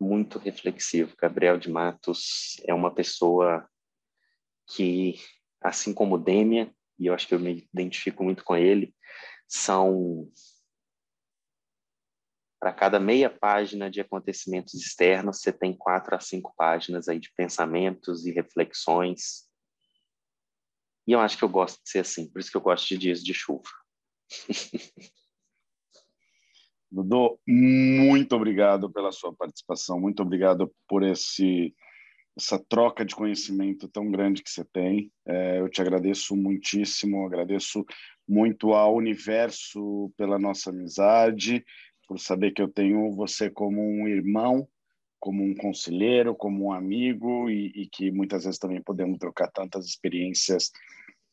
Muito 0.00 0.38
reflexivo. 0.38 1.14
Gabriel 1.16 1.58
de 1.58 1.70
Matos 1.70 2.56
é 2.64 2.72
uma 2.72 2.92
pessoa 2.92 3.68
que, 4.68 5.20
assim 5.60 5.92
como 5.92 6.18
Dêmia, 6.18 6.74
e 6.98 7.06
eu 7.06 7.14
acho 7.14 7.28
que 7.28 7.34
eu 7.34 7.40
me 7.40 7.68
identifico 7.72 8.24
muito 8.24 8.42
com 8.42 8.56
ele, 8.56 8.94
são 9.52 10.32
para 12.58 12.72
cada 12.72 12.98
meia 12.98 13.28
página 13.28 13.90
de 13.90 14.00
acontecimentos 14.00 14.72
externos, 14.74 15.40
você 15.40 15.52
tem 15.52 15.76
quatro 15.76 16.14
a 16.14 16.20
cinco 16.20 16.54
páginas 16.56 17.06
aí 17.06 17.18
de 17.18 17.30
pensamentos 17.36 18.24
e 18.24 18.30
reflexões. 18.32 19.46
E 21.06 21.12
eu 21.12 21.20
acho 21.20 21.36
que 21.36 21.44
eu 21.44 21.48
gosto 21.48 21.82
de 21.82 21.90
ser 21.90 21.98
assim, 21.98 22.30
por 22.30 22.38
isso 22.38 22.50
que 22.50 22.56
eu 22.56 22.62
gosto 22.62 22.88
de 22.88 22.96
dias 22.96 23.22
de 23.22 23.34
chuva. 23.34 23.68
Dudu, 26.90 27.38
muito 27.46 28.34
obrigado 28.34 28.90
pela 28.90 29.12
sua 29.12 29.34
participação, 29.34 30.00
muito 30.00 30.22
obrigado 30.22 30.72
por 30.88 31.02
esse 31.02 31.74
essa 32.36 32.58
troca 32.58 33.04
de 33.04 33.14
conhecimento 33.14 33.88
tão 33.88 34.10
grande 34.10 34.42
que 34.42 34.50
você 34.50 34.64
tem. 34.64 35.10
É, 35.26 35.60
eu 35.60 35.68
te 35.68 35.80
agradeço 35.80 36.34
muitíssimo, 36.34 37.26
agradeço 37.26 37.84
muito 38.26 38.72
ao 38.72 38.96
universo 38.96 40.12
pela 40.16 40.38
nossa 40.38 40.70
amizade, 40.70 41.64
por 42.06 42.18
saber 42.18 42.52
que 42.52 42.62
eu 42.62 42.68
tenho 42.68 43.10
você 43.12 43.50
como 43.50 43.80
um 43.82 44.08
irmão, 44.08 44.66
como 45.20 45.44
um 45.44 45.54
conselheiro, 45.54 46.34
como 46.34 46.66
um 46.66 46.72
amigo 46.72 47.48
e, 47.48 47.66
e 47.74 47.88
que 47.88 48.10
muitas 48.10 48.44
vezes 48.44 48.58
também 48.58 48.82
podemos 48.82 49.18
trocar 49.18 49.48
tantas 49.48 49.86
experiências 49.86 50.72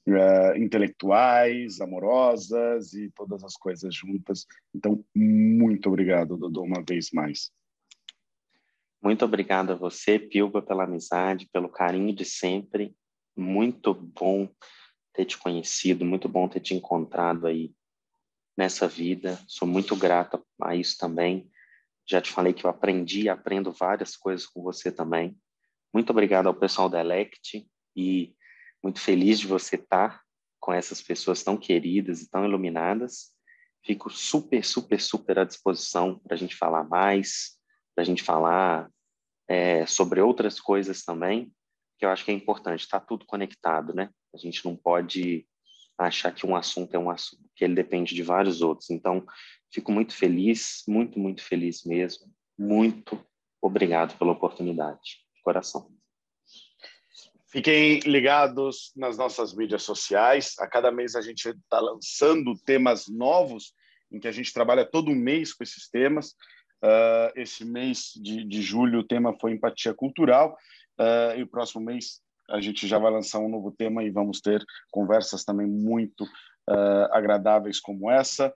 uh, 0.08 0.56
intelectuais, 0.58 1.82
amorosas 1.82 2.94
e 2.94 3.10
todas 3.16 3.44
as 3.44 3.56
coisas 3.56 3.96
juntas. 3.96 4.46
Então, 4.76 5.04
muito 5.16 5.88
obrigado, 5.88 6.38
Dodô, 6.38 6.64
uma 6.64 6.84
vez 6.88 7.10
mais. 7.12 7.52
Muito 9.02 9.24
obrigado 9.24 9.72
a 9.72 9.76
você, 9.76 10.20
Pilba, 10.20 10.62
pela 10.62 10.84
amizade, 10.84 11.50
pelo 11.52 11.70
carinho 11.70 12.14
de 12.14 12.26
sempre. 12.26 12.96
Muito 13.36 13.94
bom 13.94 14.50
ter 15.14 15.26
te 15.26 15.38
conhecido, 15.38 16.06
muito 16.06 16.28
bom 16.28 16.48
ter 16.48 16.60
te 16.60 16.74
encontrado 16.74 17.48
aí 17.48 17.74
nessa 18.58 18.88
vida. 18.88 19.40
Sou 19.48 19.68
muito 19.68 19.96
grato 19.96 20.46
a 20.62 20.76
isso 20.76 20.98
também. 20.98 21.50
Já 22.06 22.20
te 22.20 22.32
falei 22.32 22.54
que 22.54 22.66
eu 22.66 22.70
aprendi 22.70 23.24
e 23.24 23.30
aprendo 23.30 23.72
várias 23.72 24.18
coisas 24.18 24.46
com 24.46 24.62
você 24.62 24.92
também. 24.92 25.38
Muito 25.94 26.10
obrigado 26.10 26.48
ao 26.48 26.54
pessoal 26.54 26.90
da 26.90 27.00
Elect 27.00 27.66
e 27.96 28.36
muito 28.84 29.00
feliz 29.00 29.40
de 29.40 29.48
você 29.48 29.76
estar 29.76 30.22
com 30.60 30.74
essas 30.74 31.02
pessoas 31.02 31.42
tão 31.44 31.56
queridas 31.56 32.22
e 32.22 32.30
tão 32.30 32.46
iluminadas. 32.46 33.32
Fico 33.86 34.10
super, 34.10 34.64
super, 34.64 35.00
super 35.00 35.40
à 35.40 35.46
disposição 35.46 36.20
para 36.20 36.36
a 36.36 36.38
gente 36.38 36.56
falar 36.56 36.84
mais, 36.84 37.59
para 38.00 38.04
a 38.04 38.06
gente 38.06 38.24
falar 38.24 38.90
é, 39.46 39.86
sobre 39.86 40.22
outras 40.22 40.58
coisas 40.58 41.04
também, 41.04 41.52
que 41.98 42.06
eu 42.06 42.10
acho 42.10 42.24
que 42.24 42.32
é 42.32 42.34
importante. 42.34 42.80
Está 42.80 42.98
tudo 42.98 43.26
conectado, 43.26 43.94
né? 43.94 44.10
A 44.34 44.38
gente 44.38 44.64
não 44.64 44.74
pode 44.74 45.46
achar 45.98 46.32
que 46.32 46.46
um 46.46 46.56
assunto 46.56 46.96
é 46.96 46.98
um 46.98 47.10
assunto, 47.10 47.44
que 47.54 47.66
ele 47.66 47.76
depende 47.76 48.16
de 48.16 48.24
vários 48.24 48.62
outros. 48.62 48.90
Então, 48.90 49.26
fico 49.70 49.92
muito 49.92 50.16
feliz, 50.16 50.82
muito, 50.88 51.20
muito 51.20 51.44
feliz 51.44 51.84
mesmo. 51.84 52.34
Muito 52.58 53.22
obrigado 53.62 54.18
pela 54.18 54.32
oportunidade, 54.32 55.02
de 55.36 55.42
coração. 55.44 55.92
Fiquem 57.52 58.00
ligados 58.06 58.94
nas 58.96 59.18
nossas 59.18 59.54
mídias 59.54 59.84
sociais. 59.84 60.54
A 60.60 60.68
cada 60.68 60.90
mês 60.90 61.16
a 61.16 61.22
gente 61.22 61.50
está 61.50 61.82
lançando 61.82 62.58
temas 62.64 63.10
novos, 63.10 63.74
em 64.10 64.22
que 64.22 64.28
a 64.30 64.32
gente 64.32 64.54
trabalha 64.54 64.90
todo 64.90 65.12
mês 65.12 65.52
com 65.54 65.64
esses 65.66 65.90
temas. 65.90 66.34
Uh, 66.84 67.32
esse 67.36 67.66
mês 67.66 68.14
de, 68.16 68.44
de, 68.44 68.62
julho 68.62 69.00
o 69.00 69.04
tema 69.04 69.34
foi 69.40 69.52
empatia 69.52 69.94
cultural. 69.94 70.58
Uh, 71.00 71.38
e 71.38 71.44
o 71.44 71.48
próximo 71.48 71.84
mês 71.84 72.22
a 72.50 72.60
gente 72.60 72.88
já 72.88 72.98
vai 72.98 73.12
lançar 73.12 73.40
um 73.40 73.50
novo 73.50 73.72
tema 73.72 74.04
e 74.04 74.10
vamos 74.10 74.42
ter 74.42 74.64
conversas 74.92 75.44
também 75.44 75.68
muito 75.68 76.24
uh, 76.24 77.12
agradáveis 77.12 77.80
como 77.80 78.10
essa. 78.10 78.54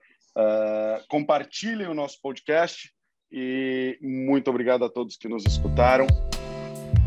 compartilhem 1.08 1.86
o 1.86 1.94
nosso 1.94 2.20
podcast 2.20 2.92
e 3.30 3.98
muito 4.02 4.50
obrigado 4.50 4.84
a 4.84 4.90
todos 4.90 5.16
que 5.16 5.28
nos 5.28 5.44
escutaram. 5.46 6.06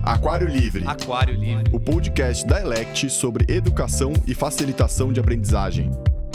Aquário 0.03 0.47
Livre. 0.47 0.86
Aquário 0.88 1.36
Livre. 1.36 1.76
O 1.76 1.80
podcast 1.80 2.47
da 2.47 2.61
Elect 2.61 3.09
sobre 3.09 3.45
educação 3.53 4.13
e 4.26 4.34
facilitação 4.34 5.11
de 5.11 5.20
aprendizagem. 5.20 5.91